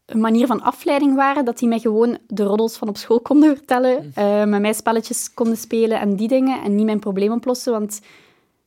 een 0.06 0.20
manier 0.22 0.48
van 0.48 0.62
afleiding 0.62 1.16
waren. 1.16 1.46
Dat 1.46 1.60
die 1.60 1.68
mij 1.68 1.80
gewoon 1.80 2.18
de 2.28 2.44
roddels 2.44 2.78
van 2.78 2.88
op 2.88 2.98
school 2.98 3.20
konden 3.20 3.56
vertellen. 3.56 4.12
eh, 4.16 4.44
met 4.44 4.62
mij 4.62 4.74
spelletjes 4.74 5.34
konden 5.34 5.58
spelen 5.58 6.00
en 6.00 6.16
die 6.16 6.28
dingen. 6.28 6.64
En 6.64 6.76
niet 6.76 6.86
mijn 6.86 7.00
probleem 7.00 7.32
oplossen. 7.32 7.72
Want 7.72 8.02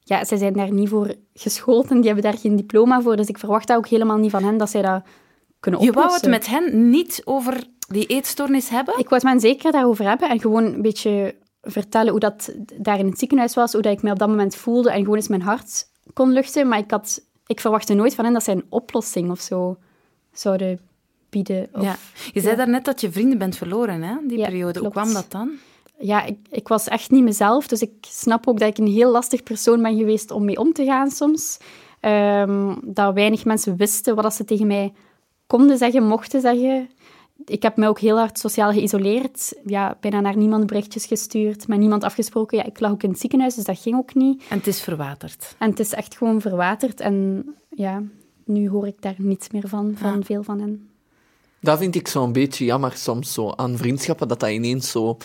ja, 0.08 0.24
zij 0.24 0.38
zijn 0.38 0.52
daar 0.52 0.72
niet 0.72 0.88
voor 0.88 1.14
geschoold 1.34 1.90
en 1.90 1.96
die 1.96 2.06
hebben 2.06 2.30
daar 2.30 2.40
geen 2.40 2.56
diploma 2.56 3.00
voor. 3.00 3.16
Dus 3.16 3.26
ik 3.26 3.38
verwacht 3.38 3.66
dat 3.66 3.76
ook 3.76 3.88
helemaal 3.88 4.16
niet 4.16 4.30
van 4.30 4.44
hen, 4.44 4.56
dat 4.56 4.70
zij 4.70 4.82
dat 4.82 5.02
kunnen 5.60 5.80
Je 5.80 5.88
oplossen. 5.88 6.20
wou 6.20 6.34
het 6.36 6.46
met 6.46 6.46
hen 6.46 6.90
niet 6.90 7.22
over 7.24 7.64
die 7.88 8.06
eetstoornis 8.06 8.68
hebben? 8.68 8.94
Ik 8.98 9.08
wou 9.08 9.14
het 9.14 9.22
met 9.22 9.32
hen 9.32 9.40
zeker 9.40 9.72
daarover 9.72 10.04
hebben 10.04 10.28
en 10.28 10.40
gewoon 10.40 10.64
een 10.64 10.82
beetje 10.82 11.34
vertellen 11.62 12.10
hoe 12.10 12.20
dat 12.20 12.54
daar 12.76 12.98
in 12.98 13.06
het 13.06 13.18
ziekenhuis 13.18 13.54
was, 13.54 13.72
hoe 13.72 13.82
dat 13.82 13.92
ik 13.92 14.02
me 14.02 14.10
op 14.10 14.18
dat 14.18 14.28
moment 14.28 14.56
voelde 14.56 14.90
en 14.90 14.98
gewoon 15.00 15.16
eens 15.16 15.28
mijn 15.28 15.42
hart 15.42 15.86
kon 16.12 16.30
luchten. 16.32 16.68
Maar 16.68 16.78
ik, 16.78 16.90
had, 16.90 17.22
ik 17.46 17.60
verwachtte 17.60 17.94
nooit 17.94 18.14
van 18.14 18.24
hen 18.24 18.32
dat 18.32 18.44
zij 18.44 18.54
een 18.54 18.66
oplossing 18.68 19.30
of 19.30 19.40
zo 19.40 19.76
zouden 20.32 20.80
bieden. 21.30 21.68
Of, 21.72 21.82
ja. 21.82 21.96
Je 22.32 22.40
zei 22.40 22.50
ja. 22.50 22.56
daarnet 22.56 22.84
dat 22.84 23.00
je 23.00 23.12
vrienden 23.12 23.38
bent 23.38 23.56
verloren, 23.56 24.02
hè, 24.02 24.14
die 24.26 24.38
Ja, 24.38 24.44
periode. 24.46 24.78
Hoe 24.80 24.90
klopt. 24.90 24.94
kwam 25.08 25.12
dat 25.12 25.30
dan? 25.30 25.50
Ja, 25.98 26.24
ik, 26.24 26.38
ik 26.50 26.68
was 26.68 26.88
echt 26.88 27.10
niet 27.10 27.22
mezelf. 27.22 27.66
Dus 27.66 27.82
ik 27.82 27.92
snap 28.00 28.46
ook 28.46 28.58
dat 28.58 28.68
ik 28.68 28.78
een 28.78 28.92
heel 28.92 29.10
lastig 29.10 29.42
persoon 29.42 29.82
ben 29.82 29.96
geweest 29.96 30.30
om 30.30 30.44
mee 30.44 30.58
om 30.58 30.72
te 30.72 30.84
gaan 30.84 31.10
soms. 31.10 31.58
Ehm, 32.00 32.74
dat 32.82 33.14
weinig 33.14 33.44
mensen 33.44 33.76
wisten 33.76 34.14
wat 34.14 34.24
dat 34.24 34.34
ze 34.34 34.44
tegen 34.44 34.66
mij 34.66 34.92
konden 35.46 35.78
zeggen, 35.78 36.06
mochten 36.06 36.40
zeggen. 36.40 36.88
Ik 37.44 37.62
heb 37.62 37.76
mij 37.76 37.88
ook 37.88 37.98
heel 37.98 38.18
hard 38.18 38.38
sociaal 38.38 38.72
geïsoleerd. 38.72 39.52
Ja, 39.64 39.96
bijna 40.00 40.20
naar 40.20 40.36
niemand 40.36 40.66
berichtjes 40.66 41.06
gestuurd, 41.06 41.68
met 41.68 41.78
niemand 41.78 42.04
afgesproken. 42.04 42.58
Ja, 42.58 42.64
ik 42.64 42.80
lag 42.80 42.90
ook 42.90 43.02
in 43.02 43.10
het 43.10 43.20
ziekenhuis, 43.20 43.54
dus 43.54 43.64
dat 43.64 43.78
ging 43.78 43.96
ook 43.96 44.14
niet. 44.14 44.42
En 44.48 44.56
het 44.56 44.66
is 44.66 44.80
verwaterd. 44.80 45.54
En 45.58 45.70
het 45.70 45.80
is 45.80 45.92
echt 45.92 46.16
gewoon 46.16 46.40
verwaterd. 46.40 47.00
En 47.00 47.46
ja, 47.70 48.02
nu 48.44 48.68
hoor 48.68 48.86
ik 48.86 49.02
daar 49.02 49.14
niets 49.18 49.50
meer 49.50 49.68
van, 49.68 49.94
van 49.96 50.24
veel 50.24 50.42
van 50.42 50.60
hen. 50.60 50.88
Dat 51.60 51.78
vind 51.78 51.94
ik 51.94 52.08
zo'n 52.08 52.32
beetje 52.32 52.64
jammer 52.64 52.92
soms 52.92 53.32
zo 53.32 53.50
aan 53.50 53.76
vriendschappen, 53.76 54.28
dat 54.28 54.40
dat 54.40 54.50
ineens 54.50 54.90
zo... 54.90 55.16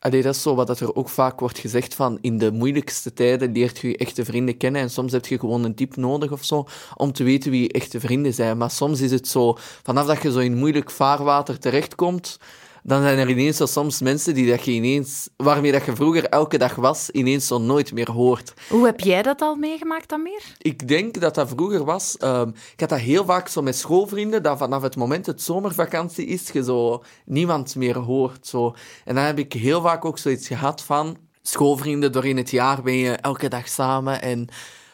Allee, 0.00 0.22
dat 0.22 0.34
is 0.34 0.42
zo 0.42 0.54
wat 0.54 0.66
dat 0.66 0.80
er 0.80 0.94
ook 0.94 1.08
vaak 1.08 1.40
wordt 1.40 1.58
gezegd 1.58 1.94
van 1.94 2.18
in 2.20 2.38
de 2.38 2.52
moeilijkste 2.52 3.12
tijden 3.12 3.52
leert 3.52 3.78
je 3.78 3.88
je 3.88 3.96
echte 3.96 4.24
vrienden 4.24 4.56
kennen 4.56 4.82
en 4.82 4.90
soms 4.90 5.12
heb 5.12 5.26
je 5.26 5.38
gewoon 5.38 5.64
een 5.64 5.74
tip 5.74 5.96
nodig 5.96 6.32
of 6.32 6.44
zo 6.44 6.66
om 6.96 7.12
te 7.12 7.24
weten 7.24 7.50
wie 7.50 7.62
je 7.62 7.72
echte 7.72 8.00
vrienden 8.00 8.34
zijn. 8.34 8.58
Maar 8.58 8.70
soms 8.70 9.00
is 9.00 9.10
het 9.10 9.28
zo, 9.28 9.56
vanaf 9.82 10.06
dat 10.06 10.22
je 10.22 10.32
zo 10.32 10.38
in 10.38 10.58
moeilijk 10.58 10.90
vaarwater 10.90 11.58
terechtkomt, 11.58 12.38
dan 12.82 13.02
zijn 13.02 13.18
er 13.18 13.28
ineens 13.28 13.56
zo 13.56 13.66
soms 13.66 14.00
mensen 14.00 14.34
die 14.34 14.50
dat 14.50 14.64
je 14.64 14.70
ineens, 14.70 15.28
waarmee 15.36 15.72
dat 15.72 15.84
je 15.84 15.96
vroeger 15.96 16.24
elke 16.24 16.58
dag 16.58 16.74
was, 16.74 17.10
ineens 17.10 17.46
zo 17.46 17.58
nooit 17.58 17.92
meer 17.92 18.10
hoort. 18.10 18.54
Hoe 18.68 18.86
heb 18.86 19.00
jij 19.00 19.22
dat 19.22 19.40
al 19.40 19.54
meegemaakt, 19.54 20.12
Amir? 20.12 20.42
Ik 20.58 20.88
denk 20.88 21.20
dat 21.20 21.34
dat 21.34 21.48
vroeger 21.48 21.84
was. 21.84 22.16
ehm, 22.16 22.48
ik 22.48 22.80
had 22.80 22.88
dat 22.88 22.98
heel 22.98 23.24
vaak 23.24 23.48
zo 23.48 23.62
met 23.62 23.76
schoolvrienden, 23.76 24.42
dat 24.42 24.58
vanaf 24.58 24.82
het 24.82 24.96
moment 24.96 25.26
het 25.26 25.42
zomervakantie 25.42 26.26
is, 26.26 26.50
je 26.50 26.64
zo 26.64 27.02
niemand 27.24 27.76
meer 27.76 27.98
hoort. 27.98 28.46
Zo. 28.46 28.74
En 29.04 29.14
dan 29.14 29.24
heb 29.24 29.38
ik 29.38 29.52
heel 29.52 29.80
vaak 29.80 30.04
ook 30.04 30.18
zoiets 30.18 30.46
gehad 30.46 30.82
van 30.82 31.16
schoolvrienden. 31.42 32.12
Door 32.12 32.26
in 32.26 32.36
het 32.36 32.50
jaar 32.50 32.82
ben 32.82 32.94
je 32.96 33.10
elke 33.10 33.48
dag 33.48 33.68
samen 33.68 34.22
en 34.22 34.48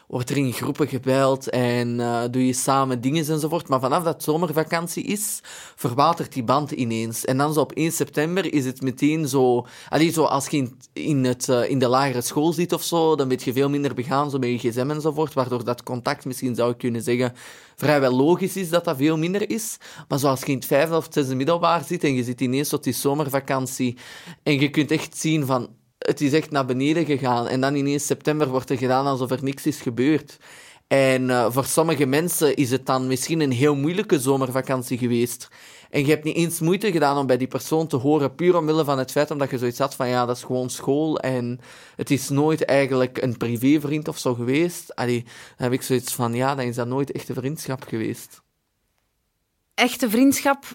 wordt 0.07 0.29
er 0.29 0.37
in 0.37 0.53
groepen 0.53 0.87
gebeld 0.87 1.49
en 1.49 1.99
eh, 1.99 2.23
doe 2.31 2.45
je 2.45 2.53
samen 2.53 3.01
dingen 3.01 3.27
enzovoort. 3.27 3.67
Maar 3.67 3.79
vanaf 3.79 4.03
dat 4.03 4.23
zomervakantie 4.23 5.03
is, 5.03 5.39
verwatert 5.75 6.33
die 6.33 6.43
band 6.43 6.71
ineens. 6.71 7.25
En 7.25 7.37
dan 7.37 7.53
zo 7.53 7.59
op 7.59 7.71
1 7.71 7.91
september 7.91 8.53
is 8.53 8.65
het 8.65 8.81
meteen 8.81 9.27
zo... 9.27 9.65
Allee, 9.89 10.11
zo 10.11 10.23
als 10.23 10.47
je 10.47 10.69
in, 10.93 11.23
het, 11.23 11.49
eh, 11.49 11.69
in 11.69 11.79
de 11.79 11.87
lagere 11.87 12.21
school 12.21 12.53
zit 12.53 12.73
of 12.73 12.83
zo, 12.83 13.15
dan 13.15 13.27
ben 13.27 13.37
je 13.43 13.53
veel 13.53 13.69
minder 13.69 13.93
begaan 13.93 14.29
zo 14.29 14.37
met 14.37 14.61
je 14.61 14.69
gsm 14.69 14.89
enzovoort, 14.89 15.33
waardoor 15.33 15.63
dat 15.63 15.83
contact 15.83 16.25
misschien 16.25 16.55
zou 16.55 16.71
ik 16.71 16.77
kunnen 16.77 17.01
zeggen 17.01 17.33
vrijwel 17.75 18.15
logisch 18.15 18.55
is 18.55 18.69
dat 18.69 18.85
dat 18.85 18.97
veel 18.97 19.17
minder 19.17 19.49
is. 19.49 19.77
Maar 20.07 20.19
zoals 20.19 20.39
je 20.39 20.45
in 20.45 20.55
het 20.55 20.65
vijfde 20.65 20.95
of 20.95 21.07
zesde 21.09 21.35
middelbaar 21.35 21.83
zit 21.83 22.03
en 22.03 22.13
je 22.13 22.23
zit 22.23 22.41
ineens 22.41 22.69
tot 22.69 22.83
die 22.83 22.93
zomervakantie 22.93 23.97
en 24.43 24.59
je 24.59 24.69
kunt 24.69 24.91
echt 24.91 25.17
zien 25.17 25.45
van 25.45 25.69
het 26.07 26.21
is 26.21 26.33
echt 26.33 26.51
naar 26.51 26.65
beneden 26.65 27.05
gegaan. 27.05 27.47
En 27.47 27.61
dan 27.61 27.75
ineens 27.75 28.05
september 28.05 28.47
wordt 28.47 28.69
er 28.69 28.77
gedaan 28.77 29.05
alsof 29.05 29.31
er 29.31 29.43
niks 29.43 29.65
is 29.65 29.81
gebeurd. 29.81 30.37
En 30.87 31.29
eh, 31.29 31.51
voor 31.51 31.65
sommige 31.65 32.05
mensen 32.05 32.55
is 32.55 32.71
het 32.71 32.85
dan 32.85 33.07
misschien 33.07 33.39
een 33.39 33.51
heel 33.51 33.75
moeilijke 33.75 34.19
zomervakantie 34.19 34.97
geweest. 34.97 35.47
En 35.89 36.01
je 36.01 36.09
hebt 36.09 36.23
niet 36.23 36.35
eens 36.35 36.59
moeite 36.59 36.91
gedaan 36.91 37.17
om 37.17 37.25
bij 37.25 37.37
die 37.37 37.47
persoon 37.47 37.87
te 37.87 37.95
horen, 37.95 38.35
puur 38.35 38.57
omwille 38.57 38.83
van 38.83 38.97
het 38.97 39.11
feit 39.11 39.31
omdat 39.31 39.49
je 39.49 39.57
zoiets 39.57 39.79
had 39.79 39.95
van 39.95 40.07
ja, 40.07 40.25
dat 40.25 40.35
is 40.35 40.43
gewoon 40.43 40.69
school 40.69 41.19
en 41.19 41.59
het 41.95 42.11
is 42.11 42.29
nooit 42.29 42.65
eigenlijk 42.65 43.21
een 43.21 43.37
privévriend 43.37 44.07
of 44.07 44.17
zo 44.17 44.33
geweest. 44.33 44.95
Allee, 44.95 45.23
dan 45.23 45.33
heb 45.57 45.71
ik 45.71 45.81
zoiets 45.81 46.13
van 46.13 46.33
ja, 46.33 46.55
dan 46.55 46.65
is 46.65 46.75
dat 46.75 46.87
nooit 46.87 47.11
echt 47.11 47.29
een 47.29 47.35
vriendschap 47.35 47.83
geweest. 47.83 48.41
Echte 49.73 50.09
vriendschap 50.09 50.65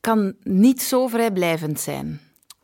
kan 0.00 0.34
niet 0.42 0.82
zo 0.82 1.06
vrijblijvend 1.06 1.80
zijn. 1.80 2.20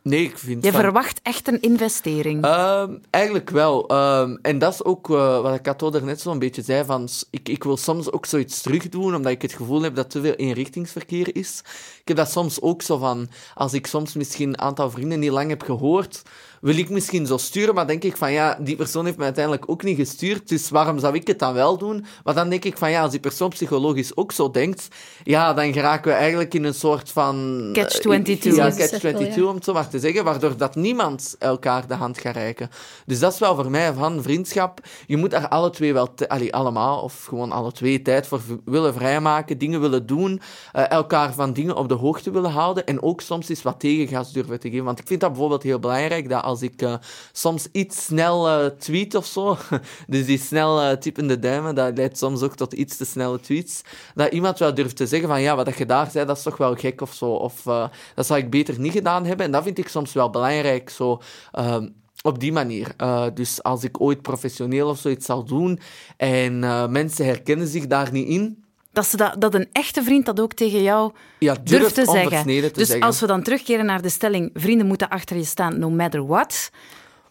Nee, 0.09 0.23
ik 0.25 0.39
vind 0.39 0.65
Je 0.65 0.71
van- 0.73 0.81
verwacht 0.81 1.21
echt 1.23 1.49
een 1.49 1.61
investering. 1.61 2.45
Ehm, 2.45 2.91
eigenlijk 3.11 3.51
wel. 3.51 3.89
Ehm, 3.89 4.37
en 4.43 4.59
dat 4.59 4.73
is 4.73 4.85
ook 4.85 5.11
eh, 5.11 5.41
wat 5.41 5.61
Kato 5.61 5.91
net 6.03 6.21
zo'n 6.21 6.39
beetje 6.39 6.63
zei. 6.63 6.85
Van, 6.85 7.09
ik, 7.31 7.49
ik 7.49 7.65
wil 7.65 7.77
soms 7.77 8.13
ook 8.13 8.27
zoiets 8.27 8.61
terugdoen, 8.61 9.15
omdat 9.15 9.33
ik 9.33 9.43
het 9.43 9.53
gevoel 9.53 9.83
heb 9.83 9.95
dat 9.95 10.11
te 10.11 10.21
veel 10.21 10.33
eenrichtingsverkeer 10.35 11.37
is. 11.37 11.63
Ik 12.01 12.09
heb 12.09 12.17
dat 12.17 12.31
soms 12.31 12.61
ook 12.61 12.83
zo 12.83 12.99
van, 12.99 13.29
als 13.55 13.73
ik 13.73 13.87
soms 13.87 14.15
misschien 14.15 14.49
een 14.49 14.61
aantal 14.61 14.91
vrienden 14.91 15.19
niet 15.19 15.31
lang 15.31 15.49
heb 15.49 15.63
gehoord, 15.63 16.23
wil 16.61 16.77
ik 16.77 16.91
misschien 16.91 17.27
zo 17.27 17.37
sturen, 17.37 17.75
maar 17.75 17.87
denk 17.87 18.03
ik 18.03 18.17
van 18.17 18.33
ja, 18.33 18.59
die 18.61 18.77
persoon 18.77 19.05
heeft 19.05 19.17
me 19.17 19.25
uiteindelijk 19.25 19.71
ook 19.71 19.83
niet 19.83 19.97
gestuurd, 19.97 20.49
dus 20.49 20.71
waarom 20.71 20.99
zou 20.99 21.15
ik 21.15 21.27
het 21.27 21.39
dan 21.39 21.55
wel 21.55 21.79
doen? 21.79 22.05
Maar 22.25 22.35
dan 22.35 22.49
denk 22.49 22.65
ik 22.65 22.79
van 22.79 22.91
ja, 22.91 23.03
als 23.03 23.11
die 23.11 23.21
persoon 23.21 23.49
psychologisch 23.49 24.17
ook 24.17 24.33
zo 24.33 24.51
denkt, 24.51 24.89
ja, 25.25 25.55
dan 25.55 25.73
geraken 25.73 26.11
we 26.11 26.17
eigenlijk 26.17 26.55
in 26.55 26.65
een 26.65 26.75
soort 26.75 27.11
van... 27.11 27.69
Catch-22. 27.73 28.55
Ja, 28.55 28.71
Cirkel, 28.71 29.11
catch-22, 29.11 29.35
ja. 29.35 29.45
om 29.45 29.55
het 29.55 29.65
zo 29.65 29.73
maar 29.73 29.89
te 29.89 29.99
zeggen, 29.99 30.25
waardoor 30.25 30.57
dat 30.57 30.75
niemand 30.75 31.37
elkaar 31.39 31.87
de 31.87 31.95
hand 31.95 32.19
gaat 32.19 32.35
reiken. 32.35 32.71
Dus 33.07 33.19
dat 33.19 33.33
is 33.33 33.39
wel 33.39 33.55
voor 33.55 33.71
mij 33.71 33.93
van 33.93 34.23
vriendschap. 34.23 34.81
Je 35.07 35.17
moet 35.17 35.33
er 35.33 35.49
alle 35.49 35.71
twee 35.71 35.93
wel, 35.93 36.15
allee, 36.29 36.55
allemaal, 36.55 37.01
of 37.01 37.25
gewoon 37.25 37.53
alle 37.53 37.73
twee 37.73 38.03
tijd 38.03 38.27
voor 38.27 38.41
willen 38.65 38.95
vrijmaken, 38.95 39.59
dingen 39.59 39.81
willen 39.81 40.07
doen, 40.07 40.41
eh, 40.73 40.91
elkaar 40.91 41.35
van 41.35 41.53
dingen 41.53 41.77
op 41.77 41.89
de 41.89 41.95
hoogte 41.95 42.31
willen 42.31 42.51
houden 42.51 42.87
en 42.87 43.03
ook 43.03 43.21
soms 43.21 43.49
eens 43.49 43.63
wat 43.63 43.81
tegengas 43.81 44.33
durven 44.33 44.61
te 44.61 44.71
geven. 44.71 44.85
Want 44.85 44.99
ik 44.99 45.07
vind 45.07 45.21
dat 45.21 45.31
bijvoorbeeld 45.31 45.63
heel 45.63 45.79
belangrijk, 45.79 46.29
dat 46.29 46.43
als 46.43 46.56
ik 46.63 46.83
eh, 46.83 46.95
soms 47.33 47.69
iets 47.73 48.05
snel 48.05 48.49
eh, 48.49 48.67
tweet 48.67 49.15
of 49.15 49.27
zo, 49.27 49.57
dus 50.07 50.27
die 50.27 50.39
snel 50.39 50.99
typende 50.99 51.39
duimen, 51.39 51.75
dat 51.75 51.97
leidt 51.97 52.19
soms 52.19 52.43
ook 52.43 52.55
tot 52.55 52.73
iets 52.73 52.97
te 52.97 53.05
snelle 53.05 53.41
tweets, 53.41 53.83
dat 54.15 54.33
iemand 54.33 54.59
wel 54.59 54.75
durft 54.75 54.97
te 54.97 55.07
zeggen 55.07 55.29
van 55.29 55.41
ja, 55.41 55.57
wat 55.57 55.77
je 55.77 55.87
daar 55.87 56.11
zei, 56.11 56.27
dat 56.27 56.37
is 56.37 56.43
toch 56.43 56.57
wel 56.57 56.75
gek 56.75 57.01
of 57.01 57.13
zo, 57.13 57.27
of 57.31 57.67
eh, 57.67 57.89
dat 58.15 58.27
zou 58.27 58.41
ik 58.41 58.51
beter 58.51 58.81
niet 58.81 58.93
gedaan 58.93 59.25
hebben. 59.25 59.47
En 59.47 59.53
dat 59.53 59.63
vind 59.63 59.79
ik 59.79 59.89
soms 59.89 60.13
wel 60.13 60.31
belangrijk, 60.31 60.91
zo... 60.91 61.21
ehm, 61.53 61.89
op 62.23 62.41
die 62.41 62.53
manier. 62.53 62.95
Dus 63.35 63.63
als 63.63 63.85
ik 63.85 64.01
ooit 64.01 64.23
professioneel 64.23 64.89
of 64.89 64.99
zoiets 64.99 65.27
zal 65.27 65.45
doen 65.45 65.81
en 66.17 66.59
mensen 66.93 67.25
herkennen 67.25 67.67
zich 67.67 67.87
daar 67.87 68.13
niet 68.13 68.29
in, 68.29 68.65
Dat, 68.97 69.07
ze 69.07 69.17
dat, 69.17 69.41
dat 69.41 69.55
een 69.55 69.69
echte 69.73 70.03
vriend 70.03 70.27
dat 70.27 70.41
ook 70.41 70.53
tegen 70.53 70.83
jou 70.83 71.13
ja, 71.39 71.55
durft 71.65 71.95
te 71.95 72.05
zeggen. 72.05 72.43
te 72.43 72.71
dus 72.73 72.87
zeggen. 72.87 73.07
als 73.07 73.21
we 73.21 73.27
dan 73.27 73.43
terugkeren 73.43 73.87
naar 73.87 74.03
de 74.03 74.09
stelling, 74.09 74.51
vrienden 74.55 74.87
moeten 74.87 75.09
achter 75.09 75.37
je 75.37 75.45
staan, 75.45 75.79
no 75.79 75.91
matter 75.91 76.27
what, 76.27 76.71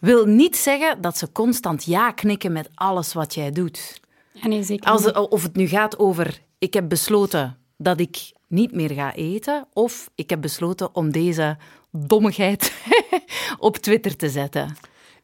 wil 0.00 0.26
niet 0.26 0.56
zeggen 0.56 1.00
dat 1.00 1.18
ze 1.18 1.32
constant 1.32 1.84
ja 1.84 2.10
knikken 2.10 2.52
met 2.52 2.70
alles 2.74 3.12
wat 3.12 3.34
jij 3.34 3.50
doet. 3.50 4.00
Ja, 4.32 4.48
nee, 4.48 4.62
zeker 4.62 4.90
Als 4.90 5.12
of 5.12 5.42
het 5.42 5.56
nu 5.56 5.66
gaat 5.66 5.98
over, 5.98 6.40
ik 6.58 6.74
heb 6.74 6.88
besloten 6.88 7.58
dat 7.76 8.00
ik 8.00 8.32
niet 8.48 8.72
meer 8.72 8.90
ga 8.90 9.14
eten, 9.14 9.66
of 9.72 10.10
ik 10.14 10.30
heb 10.30 10.40
besloten 10.40 10.94
om 10.94 11.12
deze 11.12 11.56
dommigheid 11.90 12.72
op 13.58 13.76
Twitter 13.76 14.16
te 14.16 14.28
zetten. 14.28 14.76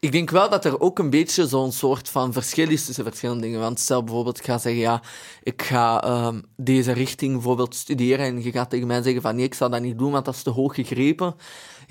Ik 0.03 0.12
denk 0.12 0.31
wel 0.31 0.51
dat 0.51 0.65
er 0.65 0.81
ook 0.81 0.99
een 0.99 1.11
beetje 1.11 1.47
zo'n 1.47 1.73
soort 1.73 2.09
van 2.09 2.33
verschil 2.33 2.71
is 2.71 2.85
tussen 2.85 3.05
verschillende 3.05 3.43
dingen. 3.43 3.61
Want 3.61 3.81
stel 3.81 4.05
bijvoorbeeld, 4.05 4.38
ik 4.38 4.45
ga 4.45 4.59
zeggen, 4.59 4.81
ja, 4.81 5.03
ik 5.43 5.62
ga 5.62 6.03
ehm, 6.03 6.41
deze 6.57 6.93
richting 6.93 7.33
bijvoorbeeld 7.33 7.75
studeren 7.75 8.27
en 8.27 8.43
je 8.43 8.53
gaat 8.53 8.71
tegen 8.71 8.87
mij 8.87 9.03
zeggen 9.03 9.23
van 9.23 9.37
nee, 9.37 9.45
ik 9.45 9.55
zal 9.55 9.71
dat 9.71 9.81
niet 9.81 9.99
doen, 9.99 10.12
want 10.12 10.25
dat 10.25 10.35
is 10.35 10.43
te 10.43 10.51
hoog 10.51 10.75
gegrepen. 10.75 11.35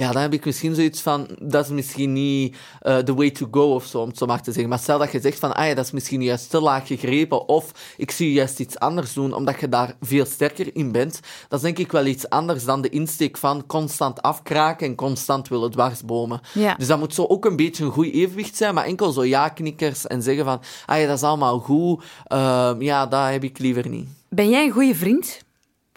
Ja, 0.02 0.12
dan 0.12 0.22
heb 0.22 0.34
ik 0.34 0.46
misschien 0.46 0.76
zoiets 0.76 1.02
van, 1.02 1.28
dat 1.40 1.66
is 1.66 1.72
misschien 1.72 2.14
niet 2.14 2.56
eh, 2.80 2.98
the 2.98 3.14
way 3.14 3.32
to 3.32 3.48
go 3.52 3.74
of 3.74 3.86
zo, 3.86 4.00
om 4.00 4.08
het 4.08 4.18
zo 4.18 4.26
maar 4.26 4.42
te 4.42 4.52
zeggen. 4.52 4.70
Maar 4.70 4.80
stel 4.80 5.00
dat 5.00 5.12
je 5.12 5.20
zegt 5.20 5.40
van, 5.40 5.54
ah 5.54 5.68
ja, 5.68 5.74
dat 5.74 5.86
is 5.86 5.92
misschien 5.92 6.22
juist 6.24 6.50
te 6.50 6.62
laag 6.62 6.88
gegrepen, 6.88 7.48
of 7.48 7.72
ik 7.98 8.12
zie 8.12 8.32
juist 8.32 8.60
iets 8.60 8.80
anders 8.80 9.14
doen, 9.14 9.34
omdat 9.34 9.60
je 9.60 9.70
daar 9.70 9.96
veel 10.02 10.26
sterker 10.26 10.76
in 10.76 10.92
bent. 10.92 11.20
Dat 11.48 11.60
is 11.60 11.66
denk 11.66 11.78
ik 11.78 11.92
wel 11.92 12.06
iets 12.06 12.30
anders 12.30 12.64
dan 12.64 12.82
de 12.82 12.90
insteek 12.90 13.38
van 13.38 13.66
constant 13.66 14.22
afkraken 14.22 14.88
en 14.88 14.96
constant 14.96 15.48
willen 15.48 15.72
dwarsbomen. 15.72 16.42
Ja. 16.54 16.76
Dus 16.76 16.88
dat 16.88 17.00
moet 17.00 17.14
zo 17.14 17.26
ook 17.26 17.46
een 17.46 17.56
beetje 17.56 17.84
een 17.84 17.92
goed 17.92 18.14
evenwicht 18.14 18.56
zijn, 18.56 18.74
maar 18.74 18.86
enkel 18.86 19.12
zo 19.12 19.26
ja-knikkers 19.26 20.08
en 20.08 20.22
zeggen 20.22 20.46
van, 20.46 20.62
ah 20.86 21.00
ja, 21.00 21.08
dat 21.08 21.18
is 21.18 21.24
allemaal 21.24 21.60
goed, 21.60 22.04
Ehm, 22.28 22.82
ja, 22.82 23.06
dat 23.06 23.30
heb 23.30 23.44
ik 23.44 23.58
liever 23.58 23.90
niet. 23.90 24.10
Ben 24.30 24.50
jij 24.50 24.66
een 24.66 24.72
goede 24.72 24.96
vriend, 24.96 25.42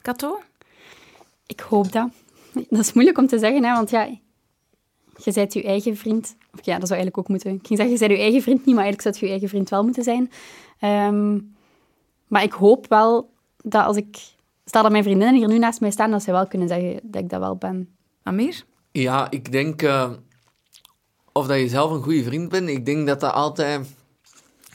Kato? 0.02 0.40
Ik 1.46 1.60
hoop 1.60 1.92
dat. 1.92 2.08
Dat 2.70 2.80
is 2.80 2.92
moeilijk 2.92 3.18
om 3.18 3.26
te 3.26 3.38
zeggen, 3.38 3.64
hè, 3.64 3.72
want 3.72 3.90
ja, 3.90 4.08
je 5.16 5.32
bent 5.32 5.52
je 5.52 5.62
eigen 5.62 5.96
vriend. 5.96 6.36
Of 6.52 6.64
ja, 6.64 6.78
dat 6.78 6.88
zou 6.88 7.00
eigenlijk 7.00 7.18
ook 7.18 7.28
moeten. 7.28 7.50
Ik 7.50 7.66
ging 7.66 7.78
zeggen, 7.78 7.94
je 7.94 7.98
bent 7.98 8.10
je 8.10 8.24
eigen 8.24 8.42
vriend 8.42 8.66
niet, 8.66 8.74
maar 8.74 8.84
eigenlijk 8.84 9.02
zou 9.02 9.14
het 9.14 9.24
je 9.24 9.30
eigen 9.30 9.48
vriend 9.48 9.70
wel 9.70 9.84
moeten 9.84 10.02
zijn. 10.02 10.30
Ehm, 10.78 11.38
maar 12.28 12.42
ik 12.42 12.52
hoop 12.52 12.86
wel 12.88 13.30
dat 13.62 13.84
als 13.84 13.96
ik... 13.96 14.32
Stel 14.64 14.82
dat 14.82 14.90
mijn 14.90 15.04
vriendinnen 15.04 15.36
hier 15.36 15.48
nu 15.48 15.58
naast 15.58 15.80
mij 15.80 15.90
staan, 15.90 16.10
dat 16.10 16.22
zij 16.22 16.32
wel 16.32 16.46
kunnen 16.46 16.68
zeggen 16.68 17.00
dat 17.02 17.22
ik 17.22 17.30
dat 17.30 17.40
wel 17.40 17.56
ben. 17.56 17.96
Amir? 18.22 18.64
Ja, 18.92 19.30
ik 19.30 19.52
denk, 19.52 19.82
eh, 19.82 20.10
of 21.32 21.46
dat 21.46 21.58
je 21.58 21.68
zelf 21.68 21.90
een 21.90 22.02
goede 22.02 22.22
vriend 22.22 22.48
bent, 22.48 22.68
ik 22.68 22.86
denk 22.86 23.06
dat 23.06 23.20
dat 23.20 23.32
altijd 23.32 23.86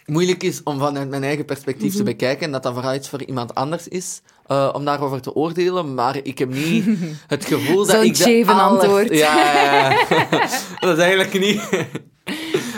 moeilijk 0.05 0.43
is 0.43 0.63
om 0.63 0.79
vanuit 0.79 1.09
mijn 1.09 1.23
eigen 1.23 1.45
perspectief 1.45 1.95
te 1.95 2.03
bekijken 2.03 2.45
en 2.45 2.51
dat 2.51 2.63
dat 2.63 2.73
vooral 2.73 2.93
iets 2.93 3.09
voor 3.09 3.23
iemand 3.23 3.55
anders 3.55 3.87
is. 3.87 4.21
Eh, 4.49 4.69
om 4.73 4.85
daarover 4.85 5.21
te 5.21 5.33
oordelen, 5.35 5.93
maar 5.93 6.17
ik 6.23 6.37
heb 6.39 6.49
niet 6.53 6.85
het 7.27 7.45
gevoel 7.45 7.77
dat 7.85 7.89
Zo'n 7.95 8.03
ik 8.03 8.15
Cheven 8.15 8.53
aller- 8.53 8.79
antwoord. 8.79 9.09
Ja, 9.09 9.53
ja, 9.53 9.89
ja. 9.91 10.07
dat 10.79 10.97
is 10.97 11.03
eigenlijk 11.03 11.39
niet. 11.39 11.61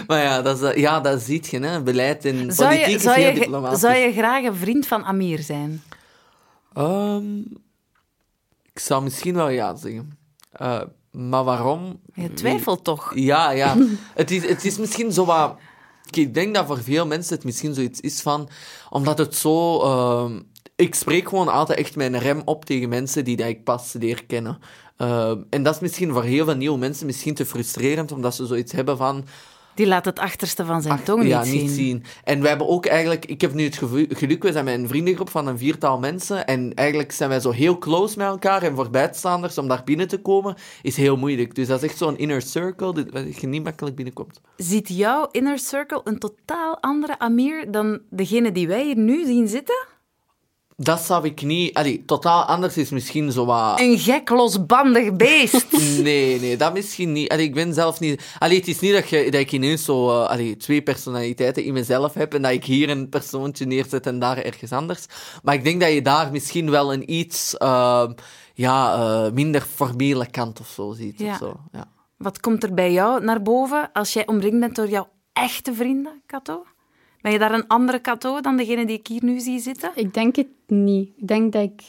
maar 0.08 0.22
ja, 0.24 0.42
dat, 0.42 0.62
is, 0.62 0.76
ja, 0.82 1.00
dat 1.00 1.22
ziet 1.22 1.48
je, 1.48 1.60
hè. 1.60 1.82
Beleid 1.82 2.26
en 2.26 2.52
Zou 2.54 2.70
politiek 2.70 2.88
je, 2.90 2.96
is 2.96 3.02
zou, 3.02 3.20
heel 3.20 3.34
je, 3.34 3.40
diplomatisch. 3.40 3.80
zou 3.80 3.96
je 3.96 4.12
graag 4.12 4.44
een 4.44 4.56
vriend 4.56 4.88
van 4.88 5.04
Amir 5.04 5.40
zijn? 5.40 5.84
Ehm, 6.74 7.38
ik 8.74 8.80
zou 8.80 9.04
misschien 9.04 9.36
wel 9.36 9.50
ja 9.50 9.76
zeggen. 9.76 10.18
Eh, 10.52 10.82
maar 11.12 11.44
waarom? 11.44 12.00
Je 12.14 12.34
twijfelt 12.34 12.84
toch? 12.84 13.12
Ja, 13.16 13.50
ja. 13.52 13.78
het, 14.14 14.32
is, 14.32 14.48
het 14.48 14.66
is 14.66 14.78
misschien 14.78 15.12
zo 15.12 15.26
wat... 15.26 15.56
Ik 16.12 16.34
denk 16.34 16.56
dat 16.56 16.66
voor 16.66 16.84
veel 16.84 17.06
mensen 17.08 17.36
het 17.36 17.44
misschien 17.44 17.74
zoiets 17.74 18.00
is 18.00 18.22
van... 18.22 18.50
Omdat 18.90 19.18
het 19.18 19.36
zo... 19.36 19.82
ehm, 19.82 20.40
ik 20.82 20.96
spreek 20.96 21.30
gewoon 21.30 21.48
altijd 21.48 21.80
echt 21.80 21.96
mijn 21.96 22.18
rem 22.20 22.42
op 22.46 22.66
tegen 22.66 22.90
mensen 22.90 23.24
die 23.24 23.36
dat 23.38 23.48
ik 23.48 23.64
pas 23.64 23.94
leer 24.00 24.26
kennen. 24.26 24.60
Ehm, 24.98 25.42
en 25.50 25.64
dat 25.64 25.74
is 25.76 25.80
misschien 25.80 26.12
voor 26.12 26.24
heel 26.24 26.46
veel 26.46 26.56
nieuwe 26.56 26.78
mensen 26.78 27.06
misschien 27.06 27.34
te 27.34 27.46
frustrerend, 27.46 28.12
omdat 28.12 28.36
ze 28.36 28.46
zoiets 28.46 28.72
hebben 28.72 28.98
van... 28.98 29.26
Die 29.76 29.88
laat 29.88 30.06
het 30.06 30.20
achterste 30.20 30.66
van 30.66 30.82
zijn 30.82 31.04
tong 31.04 31.28
ja, 31.28 31.44
niet, 31.44 31.52
niet 31.52 31.62
zien. 31.62 31.70
zien. 31.70 32.04
En 32.24 32.40
wij 32.40 32.50
hebben 32.50 32.68
ook 32.68 32.86
eigenlijk... 32.86 33.26
Ik 33.26 33.42
heb 33.42 33.54
nu 33.54 33.64
het 33.64 33.76
geluk, 34.10 34.44
we 34.44 34.52
zijn 34.52 34.66
met 34.66 34.74
een 34.80 34.88
vriendengroep 34.88 35.30
van 35.30 35.48
een 35.48 35.58
viertal 35.58 36.00
mensen. 36.00 36.46
En 36.48 36.74
eigenlijk 36.74 37.12
zijn 37.12 37.30
wij 37.30 37.40
zo 37.40 37.52
heel 37.52 37.78
close 37.78 38.18
met 38.18 38.28
elkaar. 38.28 38.64
En 38.64 38.76
voor 38.76 38.90
buitenstaanders, 38.90 39.58
om 39.58 39.68
daar 39.68 39.82
binnen 39.86 40.08
te 40.08 40.18
komen, 40.18 40.56
is 40.82 40.96
heel 40.98 41.18
moeilijk. 41.18 41.56
Dus 41.56 41.68
dat 41.68 41.84
is 41.84 41.90
echt 41.90 41.98
zo'n 41.98 42.18
inner 42.18 42.42
circle, 42.42 42.94
die- 42.94 43.06
waar 43.12 43.26
je 43.40 43.48
niet 43.48 43.64
makkelijk 43.64 43.96
binnenkomt. 43.96 44.42
Ziet 44.58 44.88
jouw 44.90 45.28
inner 45.32 45.60
circle 45.60 46.02
een 46.04 46.20
totaal 46.20 46.82
andere 46.82 47.20
Amir 47.20 47.72
dan 47.72 48.00
degene 48.10 48.52
die 48.52 48.68
wij 48.68 48.84
hier 48.84 48.98
nu 48.98 49.26
zien 49.26 49.48
zitten? 49.48 49.86
Dat 50.84 51.02
zou 51.02 51.26
ik 51.26 51.42
niet... 51.42 51.74
Allee, 51.74 52.06
totaal 52.06 52.44
anders 52.44 52.78
is 52.78 52.90
misschien 52.90 53.32
zo 53.32 53.46
wat... 53.46 53.80
Een 53.80 54.00
gek, 54.00 54.30
losbandig 54.30 55.16
beest. 55.16 55.68
Nee, 56.02 56.40
nee, 56.40 56.58
dat 56.58 56.74
misschien 56.74 57.12
niet. 57.12 57.30
Allee, 57.30 57.46
ik 57.46 57.54
ben 57.54 57.74
zelf 57.74 58.00
niet... 58.00 58.24
Allee, 58.40 58.58
het 58.58 58.68
is 58.68 58.80
niet 58.80 58.94
dat, 58.94 59.10
je, 59.10 59.32
dat 59.32 59.42
ik 59.42 59.52
ineens 59.52 59.84
zo 59.84 60.10
eh, 60.10 60.30
allee, 60.30 60.58
twee 60.58 60.82
personaliteiten 60.82 61.64
in 61.64 61.74
mezelf 61.74 62.14
heb 62.14 62.34
en 62.34 62.42
dat 62.42 62.52
ik 62.52 62.66
hier 62.66 62.90
een 62.90 63.10
persoontje 63.10 63.66
neerzet 63.66 64.06
en 64.06 64.20
daar 64.20 64.38
ergens 64.38 64.72
anders. 64.72 65.06
Maar 65.44 65.54
ik 65.54 65.64
denk 65.64 65.82
dat 65.82 65.92
je 65.92 66.02
daar 66.02 66.32
misschien 66.32 66.70
wel 66.70 66.94
een 66.94 67.14
iets 67.14 67.58
eh, 67.58 68.10
ja, 68.54 68.94
eh, 68.94 69.32
minder 69.32 69.62
formele 69.62 70.30
kant 70.30 70.60
of 70.60 70.68
zo 70.68 70.94
ziet. 70.94 71.20
Ja. 71.20 71.32
Of 71.32 71.38
zo. 71.38 71.60
Ja. 71.72 71.88
Wat 72.18 72.40
komt 72.40 72.64
er 72.64 72.74
bij 72.74 72.92
jou 72.92 73.24
naar 73.24 73.42
boven 73.42 73.90
als 73.94 74.14
jij 74.14 74.28
omringd 74.28 74.60
bent 74.60 74.76
door 74.76 74.90
jouw 74.90 75.10
echte 75.34 75.74
vrienden, 75.74 76.22
Kato? 76.26 76.64
Ben 77.22 77.32
je 77.32 77.40
daar 77.40 77.54
een 77.54 77.68
andere 77.68 78.00
Kato 78.00 78.42
dan 78.42 78.58
degene 78.58 78.86
die 78.86 78.98
ik 78.98 79.08
hier 79.08 79.24
nu 79.24 79.40
zie 79.40 79.60
zitten? 79.60 79.92
Ik 79.96 80.14
denk 80.14 80.36
het 80.36 80.48
niet. 80.68 81.10
Ik 81.18 81.28
denk 81.28 81.52
dat 81.52 81.64
ik... 81.64 81.82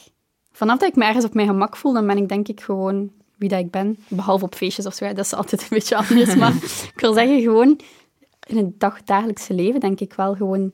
Vanaf 0.51 0.79
dat 0.79 0.89
ik 0.89 0.95
me 0.95 1.05
ergens 1.05 1.25
op 1.25 1.33
mijn 1.33 1.47
gemak 1.47 1.75
voel, 1.75 1.93
dan 1.93 2.07
ben 2.07 2.17
ik 2.17 2.29
denk 2.29 2.47
ik 2.47 2.61
gewoon 2.61 3.11
wie 3.37 3.49
dat 3.49 3.59
ik 3.59 3.71
ben. 3.71 3.97
Behalve 4.07 4.45
op 4.45 4.55
feestjes 4.55 4.85
of 4.85 4.93
zo, 4.93 5.07
dat 5.07 5.25
is 5.25 5.33
altijd 5.33 5.61
een 5.61 5.67
beetje 5.69 5.95
anders. 5.95 6.35
Maar 6.41 6.53
ik 6.93 6.99
wil 6.99 7.13
zeggen, 7.13 7.41
gewoon 7.41 7.79
in 8.47 8.57
het 8.57 8.79
dag, 8.79 9.03
dagelijkse 9.03 9.53
leven 9.53 9.79
denk 9.79 9.99
ik 9.99 10.13
wel 10.13 10.35
gewoon 10.35 10.71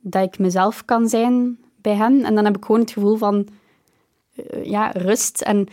dat 0.00 0.24
ik 0.24 0.38
mezelf 0.38 0.84
kan 0.84 1.08
zijn 1.08 1.58
bij 1.76 1.94
hen. 1.94 2.24
En 2.24 2.34
dan 2.34 2.44
heb 2.44 2.56
ik 2.56 2.64
gewoon 2.64 2.80
het 2.80 2.90
gevoel 2.90 3.16
van 3.16 3.48
eh, 4.34 4.64
ja, 4.64 4.90
rust. 4.90 5.40
En 5.40 5.68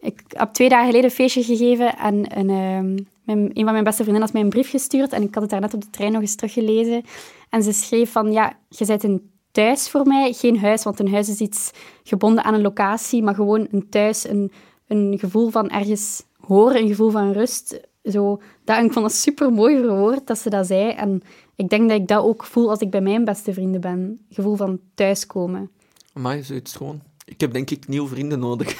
ik 0.00 0.22
heb 0.28 0.52
twee 0.52 0.68
dagen 0.68 0.86
geleden 0.86 1.10
een 1.10 1.16
feestje 1.16 1.42
gegeven 1.42 1.96
en 1.98 2.38
een, 2.38 2.50
ehm, 2.50 2.98
een 3.38 3.64
van 3.64 3.72
mijn 3.72 3.84
beste 3.84 4.02
vriendinnen 4.02 4.22
had 4.22 4.32
mij 4.32 4.42
een 4.42 4.48
brief 4.48 4.70
gestuurd 4.70 5.12
en 5.12 5.22
ik 5.22 5.34
had 5.34 5.42
het 5.42 5.50
daar 5.50 5.60
net 5.60 5.74
op 5.74 5.80
de 5.80 5.90
trein 5.90 6.12
nog 6.12 6.20
eens 6.20 6.34
teruggelezen. 6.34 7.02
En 7.48 7.62
ze 7.62 7.72
schreef 7.72 8.12
van, 8.12 8.32
ja, 8.32 8.56
je 8.68 8.86
bent 8.86 9.02
een 9.02 9.30
thuis 9.50 9.88
voor 9.88 10.06
mij, 10.06 10.32
geen 10.32 10.58
huis, 10.58 10.82
want 10.82 11.00
een 11.00 11.12
huis 11.12 11.28
is 11.28 11.40
iets 11.40 11.70
gebonden 12.02 12.44
aan 12.44 12.54
een 12.54 12.62
locatie, 12.62 13.22
maar 13.22 13.34
gewoon 13.34 13.66
een 13.70 13.88
thuis, 13.88 14.28
een, 14.28 14.52
een 14.86 15.16
gevoel 15.18 15.50
van 15.50 15.70
ergens 15.70 16.22
horen, 16.40 16.80
een 16.80 16.88
gevoel 16.88 17.10
van 17.10 17.32
rust. 17.32 17.80
Zo, 18.04 18.40
dat, 18.64 18.84
ik 18.84 18.92
vond 18.92 19.04
dat 19.04 19.14
super 19.14 19.52
mooi 19.52 19.76
verwoord 19.76 20.26
dat 20.26 20.38
ze 20.38 20.50
dat 20.50 20.66
zei. 20.66 20.90
En 20.90 21.22
ik 21.54 21.68
denk 21.68 21.88
dat 21.88 21.98
ik 22.00 22.08
dat 22.08 22.24
ook 22.24 22.44
voel 22.44 22.70
als 22.70 22.78
ik 22.78 22.90
bij 22.90 23.00
mijn 23.00 23.24
beste 23.24 23.52
vrienden 23.52 23.80
ben. 23.80 24.20
Gevoel 24.30 24.56
van 24.56 24.80
thuiskomen. 24.94 25.70
Maar 26.12 26.42
zoiets 26.42 26.76
gewoon... 26.76 27.00
Ik 27.30 27.40
heb 27.40 27.52
denk 27.52 27.70
ik 27.70 27.88
nieuwe 27.88 28.08
vrienden 28.08 28.38
nodig. 28.38 28.74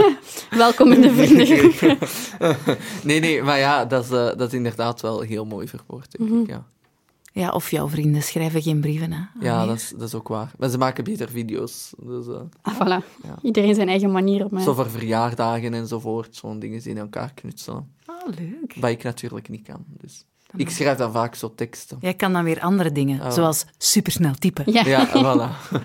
Welkom 0.50 0.92
in 0.92 1.00
de 1.00 1.12
vriendengroep. 1.12 1.96
nee, 3.04 3.20
nee, 3.20 3.42
maar 3.42 3.58
ja, 3.58 3.84
dat 3.84 4.04
is, 4.04 4.10
eh, 4.10 4.24
dat 4.36 4.40
is 4.40 4.52
inderdaad 4.52 5.00
wel 5.00 5.20
heel 5.20 5.44
mooi 5.44 5.68
verwoord, 5.68 6.18
denk 6.18 6.30
Mhm. 6.30 6.40
ik, 6.40 6.48
ja. 6.48 6.64
Ja, 7.34 7.50
of 7.50 7.70
jouw 7.70 7.88
vrienden 7.88 8.22
schrijven 8.22 8.62
geen 8.62 8.80
brieven, 8.80 9.12
hè? 9.12 9.20
Ja, 9.40 9.66
dat 9.66 9.76
is, 9.76 9.92
dat 9.96 10.08
is 10.08 10.14
ook 10.14 10.28
waar. 10.28 10.50
Maar 10.58 10.68
ze 10.68 10.78
maken 10.78 11.04
beter 11.04 11.28
video's. 11.28 11.92
Dus, 11.98 12.26
eh, 12.26 12.40
Ah, 12.62 12.74
voilà. 12.74 13.04
Ja. 13.22 13.38
Iedereen 13.42 13.74
zijn 13.74 13.88
eigen 13.88 14.10
manier 14.12 14.44
op 14.44 14.50
mij. 14.50 14.62
Zo 14.62 14.74
voor 14.74 14.90
verjaardagen 14.90 15.74
enzovoort. 15.74 16.36
Zo'n 16.36 16.58
dingen 16.58 16.80
die 16.80 16.90
in 16.90 16.98
elkaar 16.98 17.32
knutselen. 17.34 17.88
Oh, 18.06 18.28
leuk. 18.38 18.74
Wat 18.80 18.90
ik 18.90 19.02
natuurlijk 19.02 19.48
niet 19.48 19.62
kan. 19.66 19.84
Dus. 20.00 20.24
Ik 20.56 20.70
schrijf 20.70 20.96
dan 20.98 21.12
vaak 21.12 21.34
zo 21.34 21.52
teksten. 21.54 21.98
Jij 22.00 22.14
kan 22.14 22.32
dan 22.32 22.44
weer 22.44 22.60
andere 22.60 22.92
dingen, 22.92 23.20
Oh. 23.20 23.30
zoals 23.30 23.64
supersnel 23.78 24.34
typen. 24.34 24.72
Ja. 24.72 24.84
Ja, 24.86 25.08
voilà. 25.08 25.50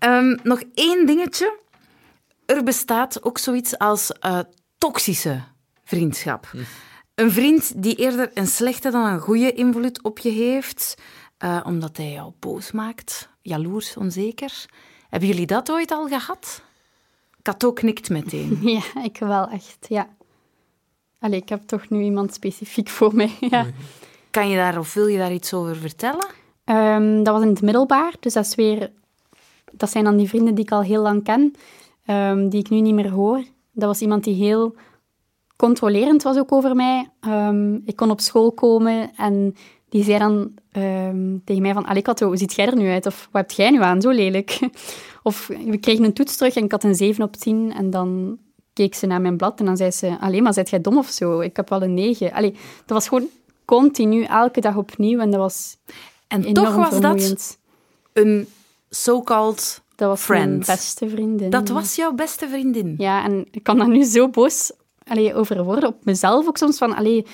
Ehm, 0.00 0.36
nog 0.42 0.62
één 0.74 1.06
dingetje. 1.06 1.58
Er 2.46 2.62
bestaat 2.62 3.22
ook 3.22 3.38
zoiets 3.38 3.78
als 3.78 4.12
eh, 4.12 4.38
toxische 4.78 5.40
vriendschap. 5.84 6.52
Een 7.14 7.30
vriend 7.30 7.82
die 7.82 7.94
eerder 7.94 8.30
een 8.34 8.46
slechte 8.46 8.90
dan 8.90 9.06
een 9.06 9.20
goede 9.20 9.52
invloed 9.52 10.02
op 10.02 10.18
je 10.18 10.30
heeft, 10.30 10.94
eh, 11.38 11.60
omdat 11.64 11.96
hij 11.96 12.12
jou 12.12 12.32
boos 12.38 12.72
maakt, 12.72 13.28
jaloers, 13.42 13.96
onzeker. 13.96 14.66
Hebben 15.08 15.28
jullie 15.28 15.46
dat 15.46 15.70
ooit 15.70 15.90
al 15.90 16.08
gehad? 16.08 16.62
Kato 17.42 17.72
knikt 17.72 18.10
meteen. 18.10 18.58
Ja, 18.94 19.02
ik 19.02 19.16
wel 19.18 19.48
echt, 19.48 19.86
ja. 19.88 20.08
Allee, 21.18 21.40
ik 21.40 21.48
heb 21.48 21.62
toch 21.66 21.88
nu 21.88 22.02
iemand 22.02 22.34
specifiek 22.34 22.88
voor 22.88 23.14
mij. 23.14 23.36
Ja. 23.50 23.66
Kan 24.30 24.48
je 24.48 24.56
daar 24.56 24.78
of 24.78 24.94
wil 24.94 25.06
je 25.06 25.18
daar 25.18 25.32
iets 25.32 25.54
over 25.54 25.76
vertellen? 25.76 26.26
Ehm, 26.64 27.22
dat 27.22 27.34
was 27.34 27.42
in 27.42 27.48
het 27.48 27.62
middelbaar, 27.62 28.12
dus 28.20 28.32
dat 28.32 28.44
is 28.46 28.54
weer... 28.54 28.90
Dat 29.72 29.90
zijn 29.90 30.04
dan 30.04 30.16
die 30.16 30.28
vrienden 30.28 30.54
die 30.54 30.64
ik 30.64 30.72
al 30.72 30.82
heel 30.82 31.02
lang 31.02 31.24
ken, 31.24 31.54
ehm, 32.06 32.48
die 32.48 32.60
ik 32.60 32.70
nu 32.70 32.80
niet 32.80 32.94
meer 32.94 33.10
hoor. 33.10 33.42
Dat 33.72 33.88
was 33.88 34.00
iemand 34.00 34.24
die 34.24 34.34
heel 34.34 34.74
controlerend 35.56 36.22
was 36.22 36.38
ook 36.38 36.52
over 36.52 36.76
mij. 36.76 37.08
Ehm, 37.20 37.74
ik 37.74 37.96
kon 37.96 38.10
op 38.10 38.20
school 38.20 38.52
komen 38.52 39.10
en 39.16 39.54
die 39.88 40.04
zei 40.04 40.18
dan 40.18 40.52
ehm, 40.72 41.38
tegen 41.44 41.62
mij 41.62 41.72
van... 41.72 41.84
Allee, 41.84 42.02
Kato, 42.02 42.26
hoe 42.26 42.36
ziet 42.36 42.52
jij 42.52 42.66
er 42.66 42.76
nu 42.76 42.88
uit? 42.88 43.06
Of 43.06 43.28
wat 43.32 43.40
heb 43.40 43.50
jij 43.50 43.70
nu 43.70 43.82
aan? 43.82 44.00
Zo 44.00 44.10
lelijk. 44.10 44.58
Of 45.22 45.46
we 45.46 45.78
kregen 45.78 46.04
een 46.04 46.12
toets 46.12 46.36
terug 46.36 46.54
en 46.54 46.64
ik 46.64 46.70
had 46.70 46.84
een 46.84 46.94
7 46.94 47.24
op 47.24 47.36
10 47.36 47.72
en 47.72 47.90
dan 47.90 48.38
keek 48.72 48.94
ze 48.94 49.06
naar 49.06 49.20
mijn 49.20 49.36
blad 49.36 49.58
en 49.58 49.66
dan 49.66 49.76
zei 49.76 49.90
ze... 49.90 50.16
Allee, 50.20 50.42
maar 50.42 50.54
zet 50.54 50.70
jij 50.70 50.80
dom 50.80 50.98
of 50.98 51.08
zo? 51.08 51.40
Ik 51.40 51.56
heb 51.56 51.68
wel 51.68 51.82
een 51.82 51.94
9. 51.94 52.32
Allee, 52.32 52.50
dat 52.50 52.60
was 52.86 53.08
gewoon 53.08 53.28
continu, 53.64 54.22
elke 54.22 54.60
dag 54.60 54.76
opnieuw 54.76 55.18
en 55.18 55.30
dat 55.30 55.40
was 55.40 55.76
En 56.28 56.44
enorm 56.44 56.66
toch 56.66 56.90
was 56.90 57.00
dat 57.00 57.58
een 58.12 58.46
so-called 58.90 59.82
Dat 59.94 60.08
was 60.08 60.20
friend. 60.20 60.48
mijn 60.48 60.58
beste 60.58 61.08
vriendin. 61.08 61.50
Dat 61.50 61.68
was 61.68 61.94
jouw 61.96 62.12
beste 62.12 62.48
vriendin. 62.48 62.94
Ja, 62.98 63.24
en 63.24 63.46
ik 63.50 63.62
kan 63.62 63.78
daar 63.78 63.88
nu 63.88 64.04
zo 64.04 64.28
boos 64.28 64.72
allee, 65.10 65.34
over 65.34 65.64
worden, 65.64 65.88
op 65.88 66.04
mezelf 66.04 66.46
ook 66.46 66.56
soms, 66.56 66.78
van, 66.78 66.94
allee, 66.94 67.26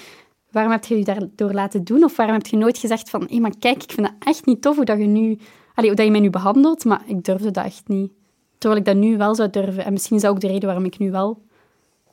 waarom 0.51 0.73
heb 0.73 0.85
je 0.85 0.99
je 0.99 1.05
daardoor 1.05 1.53
laten 1.53 1.85
doen? 1.85 2.05
Of 2.05 2.17
waarom 2.17 2.37
heb 2.37 2.47
je 2.47 2.57
nooit 2.57 2.79
gezegd 2.79 3.11
van, 3.11 3.27
hé, 3.29 3.39
maar 3.39 3.59
kijk, 3.59 3.83
ik 3.83 3.93
vind 3.93 4.07
dat 4.07 4.17
echt 4.19 4.47
niet 4.47 4.63
tof 4.63 4.77
hoe 4.77 4.85
dat 4.85 4.99
je 4.99 5.05
nu, 5.05 5.39
allee, 5.75 5.89
hoe 5.89 5.97
dat 5.97 6.05
je 6.05 6.11
mij 6.11 6.21
nu 6.21 6.31
behandelt, 6.31 6.85
maar 6.85 7.03
ik 7.07 7.25
durfde 7.25 7.51
dat 7.51 7.65
echt 7.65 7.89
niet. 7.89 8.13
Terwijl 8.59 8.81
ik 8.81 8.87
dat 8.87 8.97
nu 8.97 9.17
wel 9.17 9.35
zou 9.35 9.51
durven. 9.51 9.85
En 9.85 9.93
misschien 9.93 10.17
is 10.17 10.23
dat 10.23 10.31
ook 10.31 10.41
de 10.41 10.47
reden 10.47 10.67
waarom 10.67 10.85
ik 10.85 10.99
nu 10.99 11.11
wel 11.11 11.43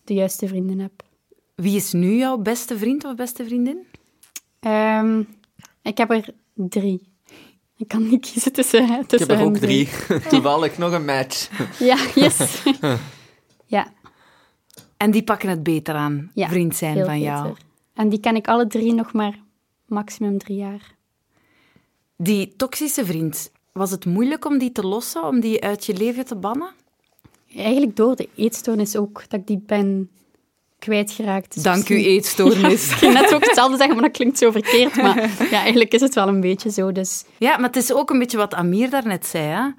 de 0.03 0.13
juiste 0.13 0.47
vrienden 0.47 0.79
heb. 0.79 0.91
Wie 1.55 1.75
is 1.75 1.91
nu 1.93 2.15
jouw 2.15 2.37
beste 2.37 2.77
vriend 2.77 3.05
of 3.05 3.15
beste 3.15 3.45
vriendin? 3.45 3.77
Ehm, 4.59 5.23
ik 5.81 5.97
heb 5.97 6.11
er 6.11 6.33
drie. 6.53 7.12
Ik 7.77 7.87
kan 7.87 8.09
niet 8.09 8.31
kiezen 8.31 8.51
tussen, 8.51 8.87
tussen 8.87 9.07
Ik 9.07 9.19
heb 9.19 9.29
er 9.29 9.45
ook 9.45 9.57
drie. 9.57 9.89
Toevallig 10.29 10.77
nog 10.77 10.91
een 10.91 11.05
match. 11.05 11.49
Ja, 11.79 11.97
yes. 12.15 12.63
ja. 13.65 13.93
En 14.97 15.11
die 15.11 15.23
pakken 15.23 15.49
het 15.49 15.63
beter 15.63 15.95
aan, 15.95 16.31
Ja, 16.33 16.47
vriend 16.47 16.75
zijn 16.75 17.05
van 17.05 17.19
jou. 17.19 17.55
En 17.93 18.09
die 18.09 18.19
ken 18.19 18.35
ik 18.35 18.47
alle 18.47 18.67
drie 18.67 18.93
nog 18.93 19.13
maar 19.13 19.39
maximum 19.85 20.37
drie 20.37 20.57
jaar. 20.57 20.95
Die 22.17 22.53
toxische 22.55 23.05
vriend, 23.05 23.51
was 23.71 23.91
het 23.91 24.05
moeilijk 24.05 24.45
om 24.45 24.57
die 24.57 24.71
te 24.71 24.87
lossen, 24.87 25.27
om 25.27 25.39
die 25.39 25.63
uit 25.63 25.85
je 25.85 25.93
leven 25.93 26.25
te 26.25 26.35
bannen? 26.35 26.71
Eigenlijk 27.55 27.95
door 27.95 28.15
de 28.15 28.29
eetstoornis 28.35 28.95
ook, 28.95 29.23
dat 29.29 29.39
ik 29.39 29.47
die 29.47 29.63
ben 29.65 30.09
kwijtgeraakt. 30.83 31.53
Dus 31.53 31.63
Dank 31.63 31.89
u, 31.89 31.95
eetstoornis. 32.05 32.87
Ik 32.91 32.97
ging 32.97 33.13
net 33.13 33.33
ook 33.33 33.45
hetzelfde 33.45 33.77
zeggen, 33.77 33.95
maar 33.95 34.03
dat 34.05 34.13
klinkt 34.17 34.37
zo 34.37 34.51
verkeerd. 34.51 34.95
Maar 34.95 35.21
ja, 35.51 35.59
eigenlijk 35.61 35.93
is 35.93 36.01
het 36.01 36.13
wel 36.15 36.27
een 36.27 36.41
beetje 36.41 36.71
zo. 36.71 36.91
Dus 36.91 37.23
Ja, 37.37 37.55
maar 37.57 37.65
het 37.67 37.75
is 37.75 37.93
ook 37.93 38.09
een 38.09 38.19
beetje 38.19 38.37
wat 38.37 38.53
Amir 38.53 38.89
daarnet 38.89 39.25
zei. 39.25 39.45
Hè? 39.45 39.69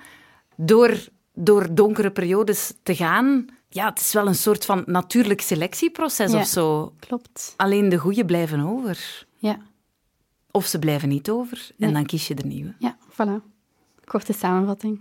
Door, 0.57 1.09
door 1.35 1.75
donkere 1.75 2.11
periodes 2.11 2.73
te 2.83 2.95
gaan, 2.97 3.47
ja, 3.69 3.89
het 3.89 4.01
is 4.01 4.13
wel 4.13 4.27
een 4.27 4.35
soort 4.35 4.65
van 4.65 4.83
natuurlijk 4.87 5.41
selectieproces 5.41 6.33
Ja. 6.33 6.39
of 6.39 6.47
zo. 6.47 6.93
klopt. 6.99 7.55
Alleen 7.57 7.89
de 7.89 7.97
goeie 7.99 8.25
blijven 8.25 8.61
over. 8.61 9.27
Ja, 9.37 9.59
Of 10.51 10.67
ze 10.67 10.79
blijven 10.79 11.09
niet 11.09 11.31
over 11.31 11.59
en 11.59 11.75
Nee. 11.77 11.93
dan 11.93 12.07
kies 12.07 12.29
je 12.29 12.35
de 12.35 12.47
nieuwe. 12.47 12.75
ja 12.79 12.97
voilà. 13.13 13.43
Korte 14.05 14.33
samenvatting. 14.33 15.01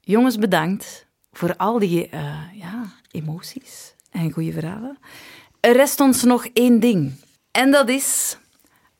Jongens, 0.00 0.36
bedankt 0.38 1.06
voor 1.32 1.56
al 1.56 1.78
die 1.78 2.08
eh, 2.08 2.34
ja, 2.54 2.84
emoties 3.10 3.94
en 4.16 4.32
goede 4.32 4.52
verhalen. 4.52 4.98
Er 5.60 5.76
rest 5.76 6.00
ons 6.00 6.22
nog 6.22 6.46
één 6.52 6.80
ding. 6.80 7.12
En 7.50 7.70
dat 7.70 7.88
is 7.88 8.38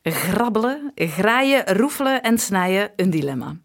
grabbelen, 0.03 0.91
graaien, 0.95 1.77
roefelen 1.77 2.21
en 2.23 2.37
snijden 2.37 2.91
een 2.95 3.09
dilemma. 3.09 3.55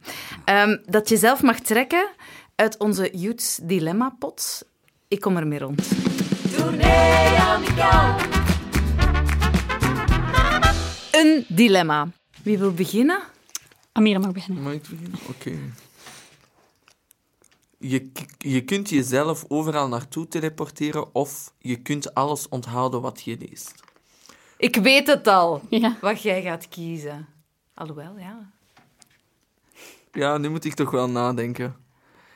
Ehm, 0.44 0.76
dat 0.84 1.08
je 1.08 1.16
zelf 1.16 1.42
mag 1.42 1.60
trekken 1.60 2.08
uit 2.54 2.78
onze 2.78 3.10
Youths 3.12 3.60
Dilemma 3.62 4.14
pot. 4.18 4.64
Ik 5.08 5.20
kom 5.20 5.36
ermee 5.36 5.58
rond. 5.58 5.88
Een 11.10 11.44
dilemma. 11.48 12.08
Wie 12.42 12.58
wil 12.58 12.72
beginnen? 12.72 13.20
Amira 13.92 14.18
mag 14.18 14.32
beginnen. 14.32 14.62
Mag 14.62 14.72
ik 14.72 14.82
beginnen? 14.82 15.18
Oké. 15.28 15.52
Je, 17.83 18.11
je 18.38 18.64
kunt 18.64 18.88
jezelf 18.90 19.45
overal 19.49 19.88
naartoe 19.88 20.29
teleporteren 20.29 21.14
of 21.14 21.53
je 21.59 21.77
kunt 21.77 22.14
alles 22.14 22.49
onthouden 22.49 23.01
wat 23.01 23.23
je 23.23 23.37
leest. 23.38 23.75
Ik 24.57 24.77
weet 24.77 25.07
het 25.07 25.27
al. 25.27 25.62
Ja. 25.68 25.97
Wat 26.01 26.23
jij 26.23 26.42
gaat 26.42 26.68
kiezen. 26.68 27.29
Alhoewel, 27.75 28.18
ja. 28.18 28.51
Ja, 30.12 30.38
nu 30.38 30.49
moet 30.51 30.64
ik 30.64 30.75
toch 30.75 30.90
wel 30.90 31.09
nadenken. 31.09 31.77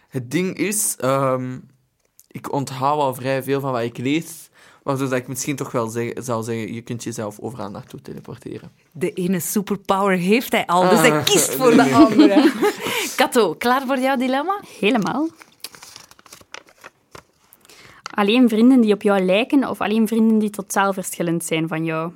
Het 0.08 0.30
ding 0.30 0.56
is, 0.56 0.96
ehm, 0.98 1.58
ik 2.28 2.52
onthoud 2.52 3.00
al 3.00 3.14
vrij 3.14 3.42
veel 3.42 3.60
van 3.60 3.72
wat 3.72 3.82
ik 3.82 3.98
lees, 3.98 4.48
waardoor 4.82 5.08
dat 5.08 5.18
ik 5.18 5.28
misschien 5.28 5.56
toch 5.56 5.70
wel 5.72 5.88
zeg- 5.88 6.12
zou 6.14 6.42
zeggen, 6.42 6.74
je 6.74 6.80
kunt 6.82 7.04
jezelf 7.04 7.38
overal 7.40 7.70
naartoe 7.70 8.02
teleporteren. 8.02 8.70
De 8.92 9.12
ene 9.12 9.40
superpower 9.40 10.16
heeft 10.16 10.52
hij 10.52 10.66
al, 10.66 10.88
dus 10.88 10.98
hij 10.98 11.22
kiest 11.22 11.54
voor 11.54 11.74
nee, 11.74 11.76
de 11.76 11.82
nee. 11.82 11.94
andere. 11.94 12.52
Kato, 13.16 13.54
klaar 13.54 13.86
voor 13.86 13.98
jouw 13.98 14.16
dilemma? 14.16 14.60
Helemaal. 14.78 15.28
Alleen 18.14 18.48
vrienden 18.48 18.80
die 18.80 18.92
op 18.92 19.02
jou 19.02 19.20
lijken 19.20 19.68
of 19.68 19.80
alleen 19.80 20.08
vrienden 20.08 20.38
die 20.38 20.50
totaal 20.50 20.92
verschillend 20.92 21.44
zijn 21.44 21.68
van 21.68 21.84
jou? 21.84 22.12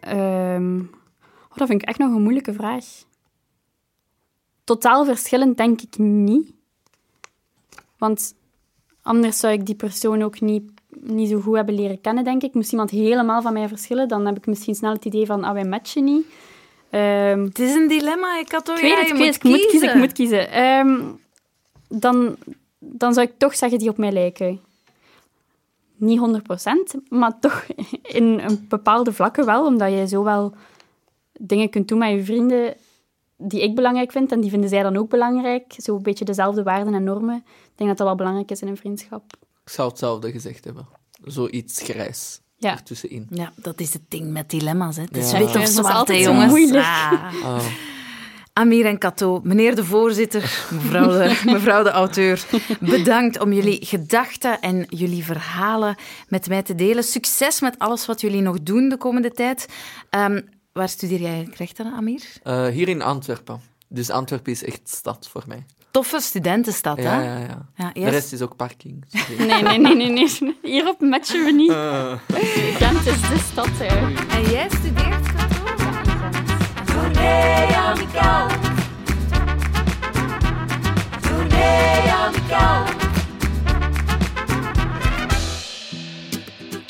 Ehm, 0.00 0.78
oh, 1.50 1.56
dat 1.56 1.68
vind 1.68 1.82
ik 1.82 1.88
echt 1.88 1.98
nog 1.98 2.14
een 2.14 2.22
moeilijke 2.22 2.52
vraag. 2.52 2.84
Totaal 4.64 5.04
verschillend 5.04 5.56
denk 5.56 5.80
ik 5.80 5.98
niet. 5.98 6.52
Want 7.98 8.34
anders 9.02 9.38
zou 9.38 9.52
ik 9.52 9.66
die 9.66 9.74
persoon 9.74 10.22
ook 10.22 10.40
niet, 10.40 10.70
niet 10.88 11.28
zo 11.28 11.40
goed 11.40 11.56
hebben 11.56 11.74
leren 11.74 12.00
kennen, 12.00 12.24
denk 12.24 12.42
ik. 12.42 12.54
Moest 12.54 12.72
iemand 12.72 12.90
helemaal 12.90 13.42
van 13.42 13.52
mij 13.52 13.68
verschillen, 13.68 14.08
dan 14.08 14.26
heb 14.26 14.36
ik 14.36 14.46
misschien 14.46 14.74
snel 14.74 14.92
het 14.92 15.04
idee 15.04 15.26
van, 15.26 15.44
ah, 15.44 15.52
wij 15.52 15.64
matchen 15.64 16.04
niet. 16.04 16.26
Ehm, 16.90 17.44
Het 17.44 17.58
is 17.58 17.74
een 17.74 17.88
dilemma, 17.88 18.38
ik 18.38 18.52
had 18.52 18.68
ik 18.68 18.80
weet 18.80 18.98
het, 18.98 19.08
ik 19.08 19.14
weet 19.16 19.26
het. 19.26 19.36
Ik 19.36 19.42
moet 19.42 19.66
kiezen, 19.66 19.88
ik 19.88 19.94
moet 19.94 20.12
kiezen. 20.12 20.50
Ehm, 20.50 21.00
dan, 21.88 22.36
dan 22.78 23.14
zou 23.14 23.26
ik 23.26 23.32
toch 23.38 23.56
zeggen 23.56 23.78
die 23.78 23.88
op 23.88 23.96
mij 23.96 24.12
lijken. 24.12 24.60
Niet 25.96 26.18
100%, 26.18 27.00
maar 27.08 27.38
toch 27.40 27.66
in 28.18 28.24
een 28.38 28.66
bepaalde 28.68 29.12
vlakken 29.12 29.46
wel, 29.46 29.66
omdat 29.66 29.92
je 29.92 30.08
zo 30.08 30.24
wel 30.24 30.54
dingen 31.32 31.70
kunt 31.70 31.88
doen 31.88 31.98
met 31.98 32.10
je 32.10 32.24
vrienden 32.24 32.74
die 33.36 33.62
ik 33.62 33.74
belangrijk 33.74 34.12
vind 34.12 34.32
en 34.32 34.40
die 34.40 34.50
vinden 34.50 34.68
zij 34.68 34.82
dan 34.82 34.96
ook 34.96 35.08
belangrijk. 35.08 35.74
Zo 35.76 35.96
een 35.96 36.02
beetje 36.02 36.24
dezelfde 36.24 36.62
waarden 36.62 36.94
en 36.94 37.04
normen. 37.04 37.36
Ik 37.46 37.76
denk 37.76 37.88
dat 37.88 37.98
dat 37.98 38.06
wel 38.06 38.16
belangrijk 38.16 38.50
is 38.50 38.62
in 38.62 38.68
een 38.68 38.76
vriendschap. 38.76 39.22
Ik 39.64 39.68
zou 39.68 39.88
hetzelfde 39.88 40.30
gezegd 40.32 40.64
hebben. 40.64 40.88
Zoiets 41.24 41.82
grijs 41.82 42.40
Ja. 42.60 42.70
ertussenin. 42.72 43.26
Ja, 43.30 43.52
dat 43.56 43.80
is 43.80 43.92
het 43.92 44.02
ding 44.08 44.30
met 44.32 44.50
dilemma's. 44.50 44.96
Hè. 44.96 45.02
Het 45.02 45.16
is 45.16 45.30
Ja. 45.30 45.38
wit 45.38 45.46
of 45.46 45.52
Dat 45.52 45.62
is 45.62 45.74
zwart, 45.74 46.08
hè, 46.08 46.14
jongens. 46.14 46.48
moeilijk. 46.50 46.84
Ah. 46.84 47.12
Ah, 47.44 47.64
Amir 48.52 48.86
en 48.86 48.98
Kato, 48.98 49.40
meneer 49.42 49.74
de 49.74 49.84
voorzitter, 49.84 50.66
mevrouw 50.70 51.08
de, 51.08 51.40
mevrouw 51.52 51.82
de 51.82 51.90
auteur, 51.90 52.44
bedankt 52.80 53.40
om 53.40 53.52
jullie 53.52 53.84
gedachten 53.86 54.60
en 54.60 54.86
jullie 54.88 55.24
verhalen 55.24 55.94
met 56.28 56.48
mij 56.48 56.62
te 56.62 56.74
delen. 56.74 57.04
Succes 57.04 57.60
met 57.60 57.78
alles 57.78 58.06
wat 58.06 58.20
jullie 58.20 58.40
nog 58.40 58.62
doen 58.62 58.88
de 58.88 58.96
komende 58.96 59.30
tijd. 59.32 59.66
Ehm, 60.10 60.40
waar 60.72 60.88
studeer 60.88 61.20
jij 61.20 61.48
rechten, 61.56 61.92
Amir? 61.92 62.22
eh, 62.42 62.66
hier 62.66 62.88
in 62.88 63.02
Antwerpen. 63.02 63.60
Dus 63.88 64.10
Antwerpen 64.10 64.52
is 64.52 64.64
echt 64.64 64.80
stad 64.88 65.28
voor 65.30 65.44
mij 65.46 65.64
toffe 65.90 66.20
studentenstad, 66.20 66.96
hè? 66.96 67.02
Ja, 67.02 67.22
ja, 67.22 67.38
ja. 67.38 67.90
ja. 67.94 68.04
De 68.04 68.10
rest 68.10 68.32
is 68.32 68.42
ook 68.42 68.56
parking. 68.56 69.04
nee, 69.38 69.62
nee, 69.62 69.78
nee, 69.78 69.94
nee, 69.94 70.10
nee. 70.10 70.56
Hierop 70.62 71.00
matchen 71.00 71.44
we 71.44 71.52
niet. 71.52 71.70
Eh. 71.70 72.12
Gent 72.76 73.06
is 73.06 73.20
de 73.20 73.38
stad, 73.50 73.70
hè. 73.72 73.86
En 74.36 74.50
jij 74.50 74.68
studeert 74.68 75.26
Tournee. 76.84 77.66
Tournee 81.20 82.32
kou. 82.48 82.99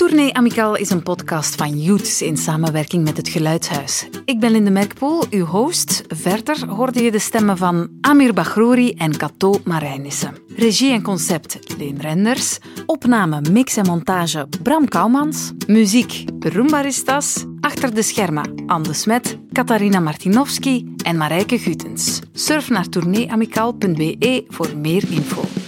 Amical 0.01 0.77
is 0.77 0.91
een 0.91 1.03
podcast 1.03 1.55
van 1.55 1.81
Youths 1.81 2.23
in 2.23 2.37
samenwerking 2.37 3.05
met 3.05 3.17
het 3.17 3.29
Geluidshuis. 3.29 4.09
Ik 4.25 4.41
ben 4.41 4.51
Linde 4.51 4.71
Merkpoel, 4.71 5.25
uw 5.31 5.45
host. 5.45 6.03
Verder 6.09 6.69
hoorde 6.69 7.03
je 7.03 7.11
de 7.11 7.19
stemmen 7.19 7.57
van 7.57 7.89
Amir 8.01 8.33
Bagrouri 8.33 8.93
en 8.93 9.17
Cato 9.17 9.55
Marijnissen. 9.65 10.37
Regie 10.57 10.93
en 10.93 11.03
concept 11.03 11.59
Leen 11.79 12.01
Renders. 12.01 12.59
Opname, 12.87 13.41
mix 13.51 13.77
en 13.77 13.87
montage 13.87 14.49
Bram 14.63 14.89
Kouwmans. 14.89 15.53
Muziek 15.67 16.25
Roombaristas. 16.39 17.45
Achter 17.61 17.95
de 17.95 18.03
schermen 18.03 18.63
Anne 18.67 18.93
Smet, 18.93 19.39
Katarina 19.53 20.01
Martinovski 20.01 20.95
en 21.05 21.17
Marijke 21.17 21.59
Gutens. 21.59 22.21
Surf 22.33 22.71
naar 22.71 22.89
tourneeamicaal.be 22.89 24.45
voor 24.49 24.77
meer 24.77 25.05
info. 25.11 25.60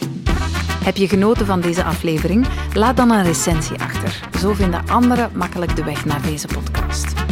Heb 0.82 0.96
je 0.96 1.08
genoten 1.08 1.46
van 1.46 1.60
deze 1.60 1.84
aflevering? 1.84 2.46
Laat 2.74 2.96
dan 2.96 3.10
een 3.10 3.24
recensie 3.24 3.78
achter. 3.78 4.28
Zo 4.38 4.52
vinden 4.52 4.88
anderen 4.88 5.30
makkelijk 5.34 5.76
de 5.76 5.84
weg 5.84 6.04
naar 6.04 6.22
deze 6.22 6.46
podcast. 6.46 7.31